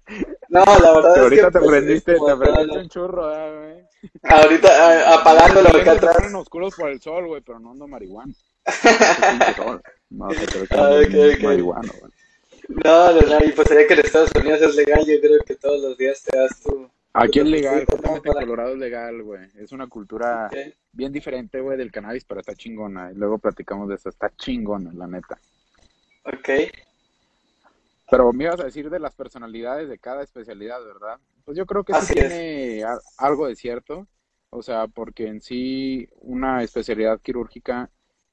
[0.49, 1.21] No, la verdad es que.
[1.21, 3.83] Ahorita te pues, prendiste, te prendiste un churro, güey.
[4.23, 6.35] Ahorita apagándolo acá atrás.
[6.35, 8.33] Oscuros por el sol, güey, pero no ando marihuana.
[10.11, 11.43] No, creo que okay, okay.
[11.43, 12.13] marihuana, güey.
[12.69, 15.57] No, no, no, y pues sería que en Estados Unidos es legal, yo creo que
[15.57, 16.89] todos los días te das tu...
[17.15, 19.43] Aquí es legal, justamente en Colorado es legal, güey.
[19.59, 20.49] Es una cultura
[20.93, 23.13] bien diferente, güey, del cannabis, pero está chingona.
[23.13, 25.39] Y luego platicamos de eso, está chingona, la neta.
[26.25, 26.49] Ok.
[28.11, 31.19] Pero me ibas a decir de las personalidades de cada especialidad, ¿verdad?
[31.45, 32.83] Pues yo creo que sí tiene
[33.19, 34.07] algo de cierto.
[34.49, 37.91] O sea, porque en sí una especialidad quirúrgica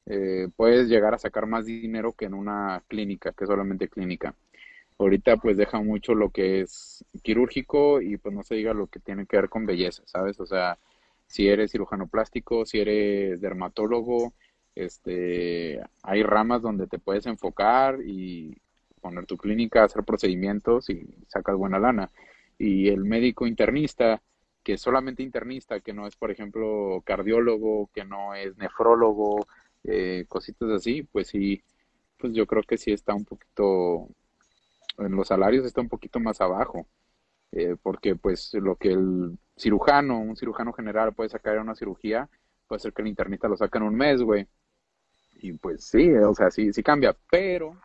[0.10, 4.34] eh, puedes llegar a sacar más dinero que en una clínica, que solamente clínica.
[4.98, 9.00] Ahorita pues deja mucho lo que es quirúrgico y pues no se diga lo que
[9.00, 10.40] tiene que ver con belleza, ¿sabes?
[10.40, 10.78] O sea,
[11.28, 14.34] si eres cirujano plástico, si eres dermatólogo,
[14.76, 18.58] este, hay ramas donde te puedes enfocar y
[19.02, 22.10] poner tu clínica, hacer procedimientos y sacas buena lana.
[22.58, 24.22] Y el médico internista,
[24.64, 29.48] que es solamente internista, que no es, por ejemplo, cardiólogo, que no es nefrólogo,
[29.84, 31.64] eh, cositas así, pues sí,
[32.18, 34.08] pues yo creo que sí está un poquito,
[34.98, 36.86] en los salarios está un poquito más abajo.
[37.52, 42.30] Eh, porque pues lo que el cirujano, un cirujano general puede sacar en una cirugía,
[42.68, 44.48] puede ser que el internista lo saque en un mes, güey.
[45.42, 47.80] Y pues sí, o sea, sí, sí cambia, pero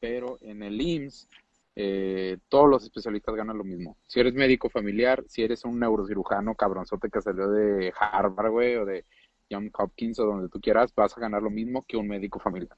[0.00, 1.28] pero en el IMSS
[1.76, 3.96] eh, todos los especialistas ganan lo mismo.
[4.06, 8.84] Si eres médico familiar, si eres un neurocirujano cabronzote que salió de Harvard, güey, o
[8.84, 9.06] de
[9.50, 12.76] John Hopkins o donde tú quieras, vas a ganar lo mismo que un médico familiar.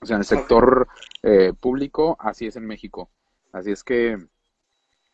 [0.00, 0.88] O sea, en el sector
[1.22, 3.10] eh, público, así es en México.
[3.52, 4.16] Así es que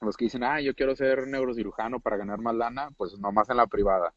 [0.01, 3.57] los que dicen, ah, yo quiero ser neurocirujano para ganar más lana, pues nomás en
[3.57, 4.13] la privada.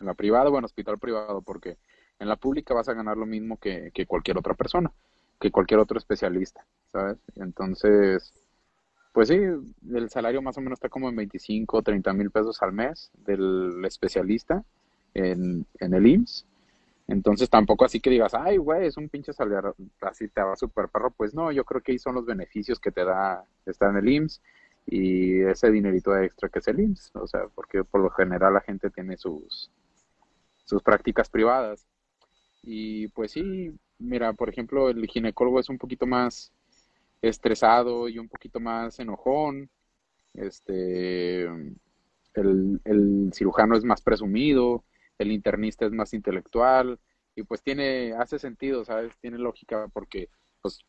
[0.00, 1.76] En la privada o en hospital privado, porque
[2.18, 4.92] en la pública vas a ganar lo mismo que, que cualquier otra persona
[5.42, 7.18] que cualquier otro especialista, ¿sabes?
[7.34, 8.32] Entonces,
[9.12, 12.62] pues sí, el salario más o menos está como en 25 o 30 mil pesos
[12.62, 14.64] al mes del especialista
[15.14, 16.46] en, en el IMSS.
[17.08, 20.88] Entonces tampoco así que digas, ay, güey, es un pinche salario, así te va súper
[20.88, 21.10] perro.
[21.10, 24.08] Pues no, yo creo que ahí son los beneficios que te da estar en el
[24.08, 24.40] IMSS
[24.86, 27.10] y ese dinerito extra que es el IMSS.
[27.14, 29.70] O sea, porque por lo general la gente tiene sus,
[30.64, 31.86] sus prácticas privadas.
[32.62, 36.52] Y pues sí, mira, por ejemplo, el ginecólogo es un poquito más
[37.20, 39.68] estresado y un poquito más enojón.
[40.34, 44.84] Este, el, el cirujano es más presumido,
[45.18, 46.98] el internista es más intelectual
[47.34, 49.12] y pues tiene, hace sentido, ¿sabes?
[49.20, 50.28] Tiene lógica porque
[50.60, 50.80] pues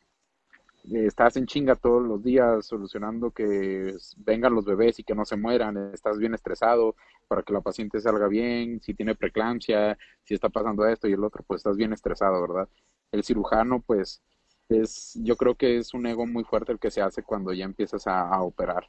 [0.91, 5.37] estás en chinga todos los días solucionando que vengan los bebés y que no se
[5.37, 6.95] mueran, estás bien estresado
[7.27, 11.23] para que la paciente salga bien, si tiene preeclampsia, si está pasando esto y el
[11.23, 12.69] otro, pues estás bien estresado, ¿verdad?
[13.11, 14.21] El cirujano, pues,
[14.69, 17.65] es, yo creo que es un ego muy fuerte el que se hace cuando ya
[17.65, 18.87] empiezas a, operar,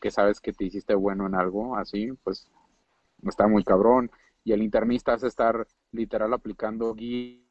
[0.00, 2.48] que sabes que te hiciste bueno en algo, así, pues,
[3.26, 4.10] está muy cabrón.
[4.44, 7.42] Y el internista hace estar literal aplicando guía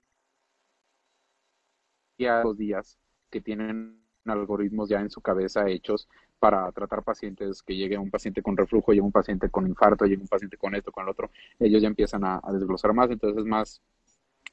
[2.44, 2.98] los días
[3.30, 6.08] que tienen algoritmos ya en su cabeza hechos
[6.40, 10.22] para tratar pacientes, que llegue un paciente con reflujo, llegue un paciente con infarto, llegue
[10.22, 13.46] un paciente con esto, con el otro, ellos ya empiezan a, desglosar más, entonces es
[13.46, 13.82] más,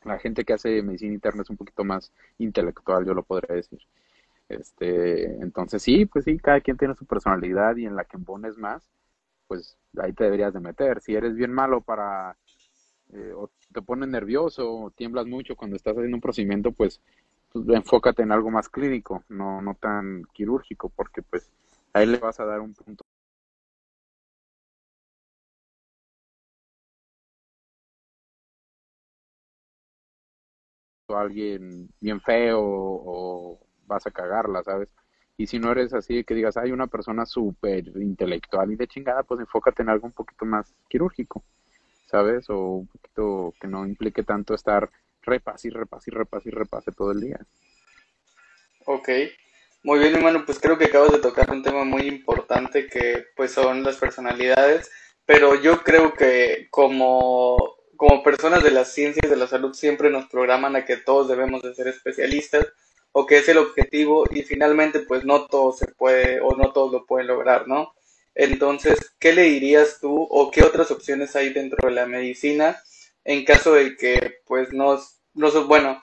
[0.05, 3.80] la gente que hace medicina interna es un poquito más intelectual, yo lo podría decir.
[4.49, 8.57] Este, entonces sí, pues sí, cada quien tiene su personalidad y en la que embones
[8.59, 8.89] más,
[9.49, 11.01] pues ahí te deberías de meter.
[11.03, 12.36] Si eres bien malo para,
[13.12, 17.01] eh, o te pones nervioso, o tiemblas mucho cuando estás haciendo un procedimiento, pues
[17.53, 21.51] pues, enfócate en algo más clínico, no, no tan quirúrgico, porque pues
[21.94, 23.05] ahí le vas a dar un punto.
[31.09, 34.94] a alguien bien feo o vas a cagarla, ¿sabes?
[35.41, 39.22] Y si no eres así, que digas, hay una persona súper intelectual y de chingada,
[39.22, 41.45] pues enfócate en algo un poquito más quirúrgico,
[42.07, 42.51] ¿sabes?
[42.51, 44.91] O un poquito que no implique tanto estar
[45.22, 47.39] repase y repase y repase y repase todo el día.
[48.84, 49.09] Ok,
[49.84, 53.53] muy bien hermano, pues creo que acabas de tocar un tema muy importante que pues
[53.53, 54.91] son las personalidades,
[55.24, 60.26] pero yo creo que como, como personas de las ciencias de la salud siempre nos
[60.26, 62.66] programan a que todos debemos de ser especialistas
[63.12, 66.92] o que es el objetivo y finalmente pues no todo se puede o no todos
[66.92, 67.94] lo pueden lograr, ¿no?
[68.34, 72.80] Entonces, ¿qué le dirías tú o qué otras opciones hay dentro de la medicina
[73.24, 74.98] en caso de que, pues, no,
[75.34, 76.02] no, bueno,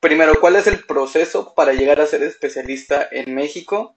[0.00, 3.96] primero, ¿cuál es el proceso para llegar a ser especialista en México?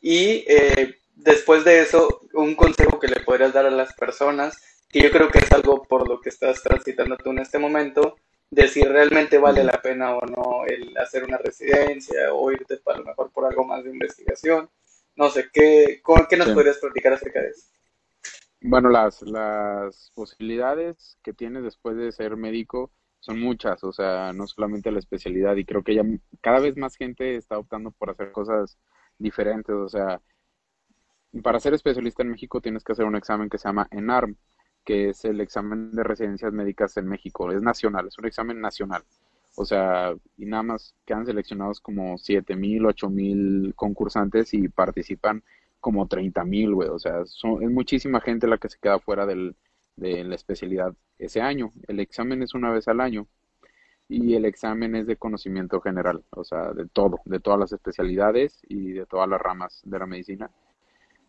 [0.00, 4.56] Y eh, después de eso, un consejo que le podrías dar a las personas,
[4.88, 8.16] que yo creo que es algo por lo que estás transitando tú en este momento,
[8.50, 12.98] de si realmente vale la pena o no el hacer una residencia o irte para
[12.98, 14.68] lo mejor por algo más de investigación.
[15.16, 17.68] No sé, ¿qué, qué nos podrías platicar acerca de eso?
[18.60, 24.46] Bueno, las, las posibilidades que tienes después de ser médico son muchas, o sea, no
[24.46, 26.02] solamente la especialidad, y creo que ya
[26.40, 28.78] cada vez más gente está optando por hacer cosas
[29.18, 30.20] diferentes, o sea,
[31.42, 34.36] para ser especialista en México tienes que hacer un examen que se llama ENARM,
[34.86, 37.50] que es el examen de residencias médicas en México.
[37.52, 39.02] Es nacional, es un examen nacional.
[39.56, 45.42] O sea, y nada más quedan seleccionados como siete mil, ocho mil concursantes y participan
[45.80, 46.88] como treinta mil, güey.
[46.88, 49.56] O sea, son, es muchísima gente la que se queda fuera del,
[49.96, 51.72] de la especialidad ese año.
[51.88, 53.26] El examen es una vez al año
[54.08, 58.60] y el examen es de conocimiento general, o sea, de todo, de todas las especialidades
[58.68, 60.50] y de todas las ramas de la medicina.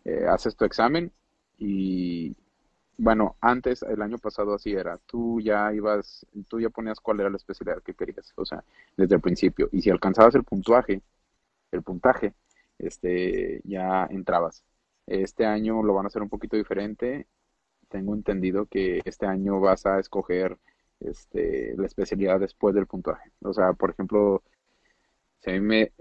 [0.06, 1.12] Eh, haces tu examen
[1.58, 2.36] y,
[2.98, 4.98] bueno, antes, el año pasado así era.
[5.06, 8.64] Tú ya ibas, tú ya ponías cuál era la especialidad que querías, o sea,
[8.96, 9.70] desde el principio.
[9.72, 11.02] Y si alcanzabas el puntuaje,
[11.72, 12.34] el puntaje,
[12.80, 14.64] este, ya entrabas.
[15.08, 17.28] Este año lo van a hacer un poquito diferente.
[17.90, 20.58] Tengo entendido que este año vas a escoger
[21.00, 23.32] este, la especialidad después del puntaje.
[23.42, 24.44] O sea, por ejemplo,
[25.54, 25.94] si me,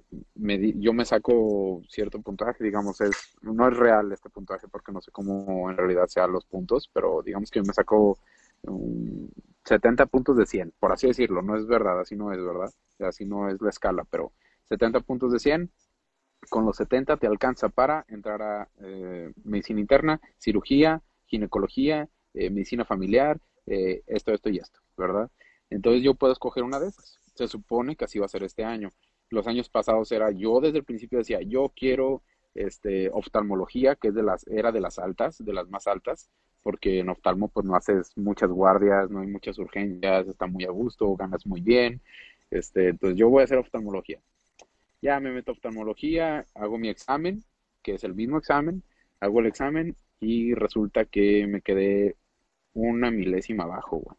[0.80, 5.12] yo me saco cierto puntaje, digamos, es no es real este puntaje porque no sé
[5.12, 8.18] cómo en realidad sean los puntos, pero digamos que yo me saco
[9.64, 13.24] 70 puntos de 100, por así decirlo, no es verdad, así no es verdad, así
[13.24, 14.32] no es la escala, pero
[14.64, 15.70] 70 puntos de 100,
[16.50, 22.84] con los 70 te alcanza para entrar a eh, medicina interna, cirugía, ginecología, eh, medicina
[22.84, 25.30] familiar, eh, esto, esto y esto, ¿verdad?
[25.70, 27.20] Entonces yo puedo escoger una de esas.
[27.34, 28.92] Se supone que así va a ser este año
[29.30, 32.22] los años pasados era yo desde el principio decía, yo quiero
[32.54, 36.30] este oftalmología, que es de las era de las altas, de las más altas,
[36.62, 40.70] porque en oftalmo pues no haces muchas guardias, no hay muchas urgencias, está muy a
[40.70, 42.00] gusto, ganas muy bien.
[42.50, 44.20] Este, entonces yo voy a hacer oftalmología.
[45.02, 47.44] Ya me meto a oftalmología, hago mi examen,
[47.82, 48.82] que es el mismo examen,
[49.20, 52.16] hago el examen y resulta que me quedé
[52.74, 54.16] una milésima abajo.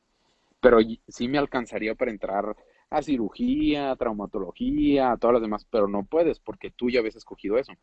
[0.61, 2.55] Pero sí me alcanzaría para entrar
[2.89, 7.15] a cirugía, a traumatología, a todas las demás, pero no puedes porque tú ya habías
[7.15, 7.73] escogido eso.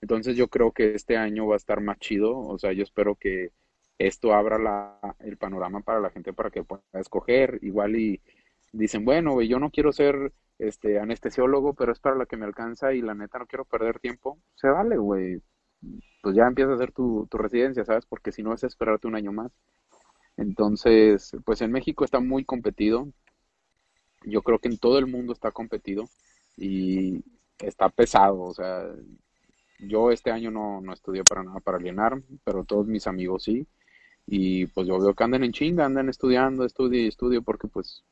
[0.00, 3.16] Entonces yo creo que este año va a estar más chido, o sea, yo espero
[3.16, 3.50] que
[3.98, 8.20] esto abra la, el panorama para la gente para que pueda escoger, igual y
[8.72, 12.92] dicen, bueno, yo no quiero ser este anestesiólogo, pero es para la que me alcanza
[12.94, 15.42] y la neta no quiero perder tiempo, se vale, güey.
[16.22, 18.06] Pues ya empieza a hacer tu, tu residencia, ¿sabes?
[18.06, 19.52] Porque si no es esperarte un año más.
[20.36, 23.08] Entonces, pues en México está muy competido,
[24.24, 26.08] yo creo que en todo el mundo está competido
[26.56, 27.22] y
[27.58, 28.86] está pesado, o sea,
[29.78, 33.66] yo este año no, no estudié para nada para alienar, pero todos mis amigos sí,
[34.26, 38.04] y pues yo veo que andan en chinga, andan estudiando, estudio y estudio, porque pues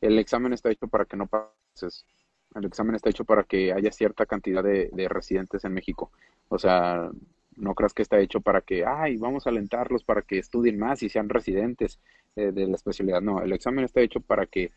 [0.00, 2.06] el examen está hecho para que no pases,
[2.54, 6.10] el examen está hecho para que haya cierta cantidad de, residentes en México,
[6.48, 7.10] o sea,
[7.56, 11.02] no creas que está hecho para que, ay, vamos a alentarlos para que estudien más
[11.02, 12.00] y sean residentes
[12.36, 14.72] eh, de la especialidad, no, el examen está hecho para que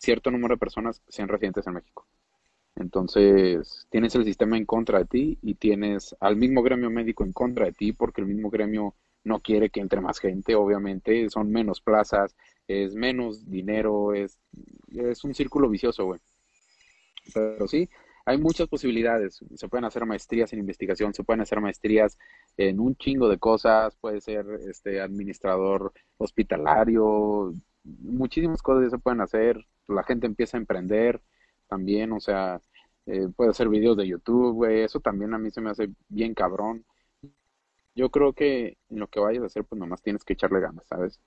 [0.00, 2.06] cierto número de personas sean residentes en México.
[2.76, 7.32] Entonces, tienes el sistema en contra de ti y tienes al mismo gremio médico en
[7.32, 11.50] contra de ti porque el mismo gremio no quiere que entre más gente, obviamente, son
[11.50, 12.34] menos plazas,
[12.66, 14.38] es menos dinero, es,
[14.88, 16.20] es un círculo vicioso, güey.
[17.34, 17.86] Pero sí,
[18.24, 19.44] hay muchas posibilidades.
[19.56, 22.16] Se pueden hacer maestrías en investigación, se pueden hacer maestrías
[22.56, 27.52] en un chingo de cosas, puede ser este administrador hospitalario,
[27.84, 31.20] muchísimas cosas se pueden hacer, la gente empieza a emprender
[31.68, 32.60] también, o sea,
[33.06, 36.34] eh, puede hacer videos de YouTube, güey, eso también a mí se me hace bien
[36.34, 36.84] cabrón.
[37.94, 40.86] Yo creo que en lo que vayas a hacer, pues nomás tienes que echarle ganas,
[40.86, 41.20] ¿sabes?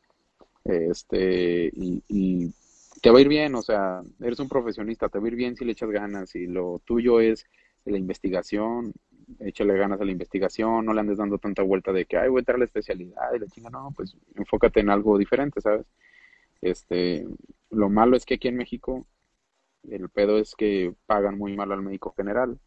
[0.63, 2.53] Este, y,
[3.01, 5.57] te va a ir bien, o sea, eres un profesionista, te va a ir bien
[5.57, 7.45] si le echas ganas y lo tuyo es
[7.83, 8.93] la investigación,
[9.39, 12.39] échale ganas a la investigación, no le andes dando tanta vuelta de que, ay, voy
[12.39, 15.85] a entrar a la especialidad y la chinga, no, pues enfócate en algo diferente, ¿sabes?
[16.61, 17.27] Este,
[17.69, 19.05] lo malo es que aquí en México
[19.89, 22.59] el pedo es que pagan muy mal al médico general.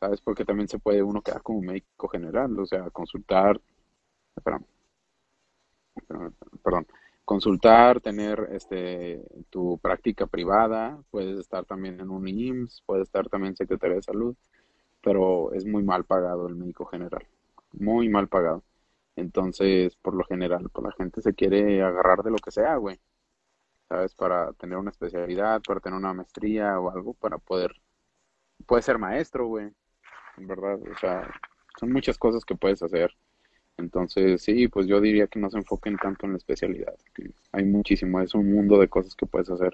[0.00, 0.20] ¿Sabes?
[0.20, 3.60] Porque también se puede uno quedar como médico general, o sea, consultar,
[6.62, 6.86] perdón,
[7.24, 13.52] consultar, tener este tu práctica privada, puedes estar también en un IMSS, puedes estar también
[13.52, 14.36] en Secretaría de Salud,
[15.02, 17.26] pero es muy mal pagado el médico general,
[17.72, 18.62] muy mal pagado.
[19.16, 23.00] Entonces, por lo general, pues la gente se quiere agarrar de lo que sea, güey.
[23.88, 24.14] ¿sabes?
[24.14, 27.72] Para tener una especialidad, para tener una maestría o algo, para poder,
[28.66, 29.70] puedes ser maestro, güey,
[30.38, 31.30] en verdad, o sea,
[31.78, 33.14] son muchas cosas que puedes hacer.
[33.78, 36.94] Entonces, sí, pues yo diría que no se enfoquen tanto en la especialidad,
[37.52, 39.72] hay muchísimo, es un mundo de cosas que puedes hacer.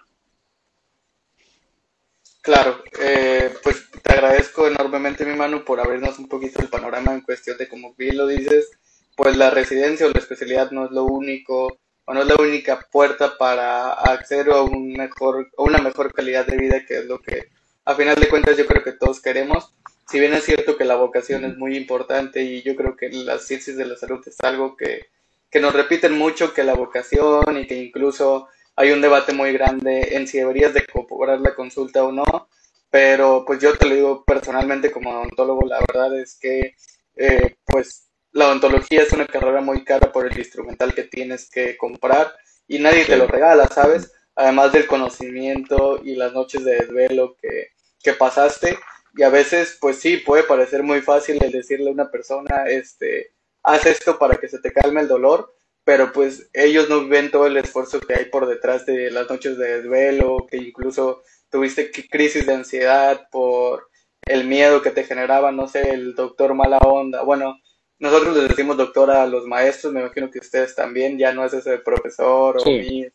[2.42, 7.20] Claro, eh, pues te agradezco enormemente, mi mano, por abrirnos un poquito el panorama en
[7.20, 8.72] cuestión de, como bien lo dices,
[9.16, 12.86] pues la residencia o la especialidad no es lo único, o no es la única
[12.90, 17.50] puerta para acceder a, un mejor, una mejor calidad de vida, que es lo que
[17.84, 19.74] a final de cuentas yo creo que todos queremos.
[20.08, 23.44] Si bien es cierto que la vocación es muy importante y yo creo que las
[23.46, 25.06] ciencias de la salud es algo que,
[25.50, 30.16] que nos repiten mucho, que la vocación y que incluso hay un debate muy grande
[30.16, 32.48] en si deberías de cobrar la consulta o no,
[32.90, 36.74] pero pues yo te lo digo personalmente como odontólogo, la verdad es que
[37.16, 41.76] eh, pues la odontología es una carrera muy cara por el instrumental que tienes que
[41.76, 42.34] comprar
[42.66, 44.12] y nadie te lo regala, ¿sabes?
[44.34, 47.68] Además del conocimiento y las noches de desvelo que,
[48.02, 48.78] que pasaste
[49.14, 53.34] y a veces pues sí puede parecer muy fácil el decirle a una persona este
[53.62, 55.54] haz esto para que se te calme el dolor
[55.84, 59.58] pero pues ellos no ven todo el esfuerzo que hay por detrás de las noches
[59.58, 63.88] de desvelo, que incluso tuviste crisis de ansiedad por
[64.24, 67.22] el miedo que te generaba, no sé, el doctor mala onda.
[67.22, 67.58] Bueno,
[68.02, 71.52] nosotros les decimos doctor a los maestros, me imagino que ustedes también, ya no es
[71.54, 73.06] ese profesor o sí.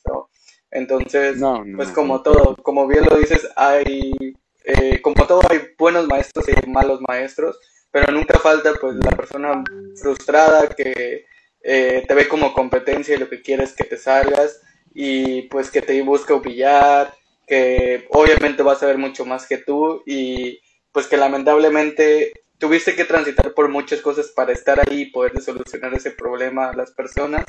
[0.72, 1.38] Entonces,
[1.76, 4.14] pues como todo, como bien lo dices, hay,
[4.64, 7.60] eh, como todo hay buenos maestros y malos maestros,
[7.92, 9.62] pero nunca falta pues la persona
[10.02, 11.26] frustrada que
[11.64, 14.62] eh, te ve como competencia y lo que quieres es que te salgas
[14.94, 17.14] y pues que te busca humillar,
[17.46, 20.62] que obviamente vas a ver mucho más que tú y
[20.94, 25.94] pues que lamentablemente tuviste que transitar por muchas cosas para estar ahí y poder solucionar
[25.94, 27.46] ese problema a las personas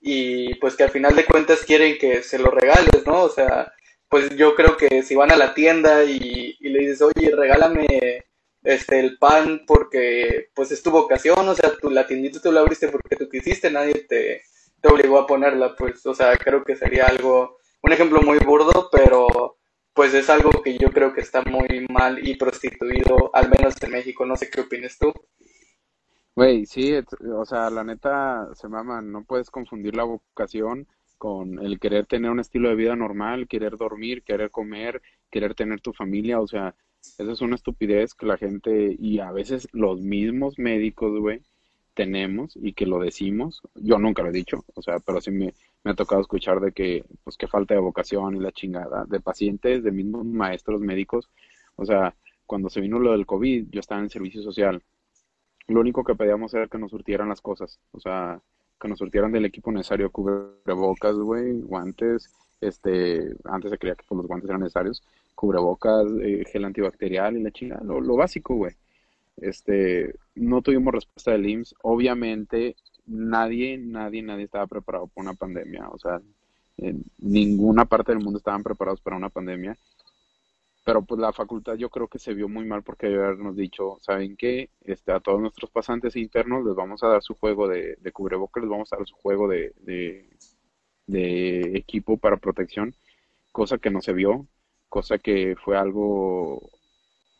[0.00, 3.22] y pues que al final de cuentas quieren que se lo regales, ¿no?
[3.22, 3.72] O sea,
[4.08, 8.24] pues yo creo que si van a la tienda y, y le dices, oye, regálame
[8.64, 12.60] este, el pan porque pues es tu vocación, o sea, tu, la tiendita tú la
[12.60, 14.42] abriste porque tú quisiste, nadie te,
[14.80, 18.88] te obligó a ponerla, pues, o sea, creo que sería algo, un ejemplo muy burdo,
[18.90, 19.56] pero
[19.94, 23.92] pues es algo que yo creo que está muy mal y prostituido, al menos en
[23.92, 25.12] México, no sé qué opinas tú.
[26.34, 26.92] Güey, sí,
[27.32, 32.30] o sea, la neta se mama, no puedes confundir la vocación con el querer tener
[32.32, 36.74] un estilo de vida normal, querer dormir, querer comer, querer tener tu familia, o sea,
[37.00, 41.40] esa es una estupidez que la gente y a veces los mismos médicos, güey,
[41.94, 43.62] tenemos y que lo decimos.
[43.74, 47.04] Yo nunca lo he dicho, o sea, pero sí me, ha tocado escuchar de que,
[47.24, 51.30] pues, que falta de vocación y la chingada de pacientes, de mismos maestros médicos.
[51.76, 52.14] O sea,
[52.46, 54.82] cuando se vino lo del COVID, yo estaba en servicio social.
[55.68, 58.40] Lo único que pedíamos era que nos surtieran las cosas, o sea,
[58.80, 62.30] que nos surtieran del equipo necesario, cubrebocas, güey, guantes,
[62.60, 65.02] este, antes se creía que pues, los guantes eran necesarios,
[65.34, 68.74] cubrebocas, eh, gel antibacterial y la chingada, lo, básico, güey.
[69.36, 71.74] Este, no tuvimos respuesta del IMSS.
[71.82, 72.76] Obviamente,
[73.06, 75.88] nadie, nadie, nadie estaba preparado para una pandemia.
[75.88, 76.20] O sea,
[76.78, 79.76] en ninguna parte del mundo estaban preparados para una pandemia.
[80.84, 84.36] Pero pues la facultad yo creo que se vio muy mal porque habernos dicho, ¿saben
[84.36, 84.68] qué?
[84.82, 88.62] Este, a todos nuestros pasantes internos les vamos a dar su juego de, de cubrebocas,
[88.62, 89.72] les vamos a dar su juego de,
[91.06, 92.94] de equipo para protección,
[93.50, 94.46] cosa que no se vio,
[94.88, 96.70] cosa que fue algo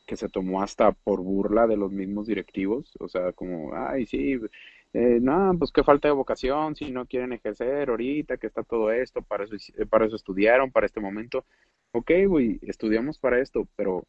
[0.07, 4.38] que se tomó hasta por burla de los mismos directivos, o sea, como, ay, sí,
[4.92, 8.92] eh, no, pues qué falta de vocación, si no quieren ejercer ahorita, que está todo
[8.92, 9.57] esto, para eso,
[9.90, 11.44] para eso estudiaron, para este momento.
[11.92, 14.05] Ok, güey, estudiamos para esto, pero,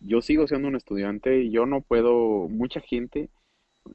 [0.00, 3.28] yo sigo siendo un estudiante y yo no puedo, mucha gente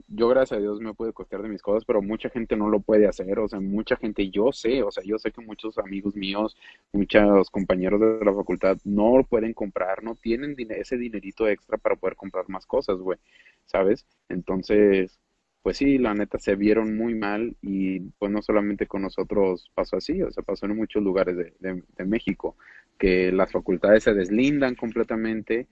[0.07, 2.79] yo gracias a Dios me puedo costear de mis cosas, pero mucha gente no lo
[2.79, 6.15] puede hacer, o sea, mucha gente, yo sé, o sea, yo sé que muchos amigos
[6.15, 6.55] míos,
[6.91, 11.95] muchos compañeros de la facultad no lo pueden comprar, no tienen ese dinerito extra para
[11.95, 13.19] poder comprar más cosas, güey,
[13.65, 14.05] ¿sabes?
[14.29, 15.19] Entonces,
[15.63, 19.97] pues sí, la neta se vieron muy mal y pues no solamente con nosotros pasó
[19.97, 22.55] así, o sea, pasó en muchos lugares de, de México,
[22.97, 25.67] que las facultades se deslindan completamente,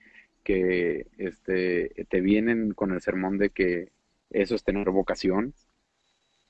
[0.48, 3.90] que este, te vienen con el sermón de que
[4.30, 5.54] eso es tener vocación.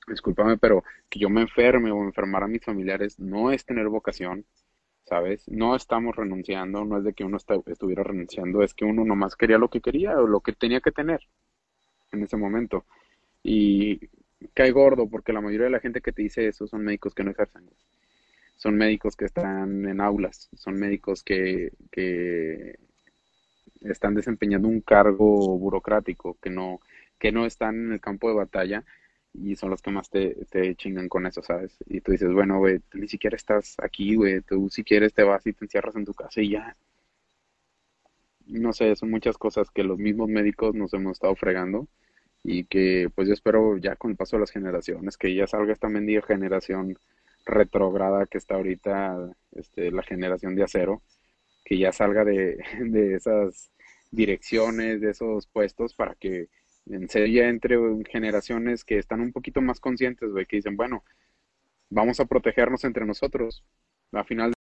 [0.07, 4.45] Discúlpame, pero que yo me enferme o enfermar a mis familiares no es tener vocación,
[5.05, 5.47] ¿sabes?
[5.47, 9.57] No estamos renunciando, no es de que uno estuviera renunciando, es que uno nomás quería
[9.57, 11.21] lo que quería o lo que tenía que tener
[12.11, 12.85] en ese momento.
[13.43, 14.09] Y
[14.53, 17.23] cae gordo porque la mayoría de la gente que te dice eso son médicos que
[17.23, 17.69] no ejercen.
[18.55, 22.77] Son médicos que están en aulas, son médicos que, que
[23.81, 26.81] están desempeñando un cargo burocrático, que no,
[27.19, 28.85] que no están en el campo de batalla
[29.33, 31.77] y son los que más te, te chingan con eso, ¿sabes?
[31.87, 35.45] Y tú dices, bueno, güey, ni siquiera estás aquí, güey, tú si quieres te vas
[35.45, 36.75] y te encierras en tu casa y ya.
[38.47, 41.87] No sé, son muchas cosas que los mismos médicos nos hemos estado fregando
[42.43, 45.73] y que pues yo espero ya con el paso de las generaciones, que ya salga
[45.73, 46.97] esta mendiga generación
[47.45, 51.01] retrograda que está ahorita, este, la generación de acero,
[51.65, 53.71] que ya salga de, de esas
[54.11, 56.49] direcciones, de esos puestos para que
[56.85, 57.77] en serio entre
[58.09, 61.03] generaciones que están un poquito más conscientes, güey, que dicen, bueno,
[61.89, 63.63] vamos a protegernos entre nosotros.
[64.11, 64.53] Al final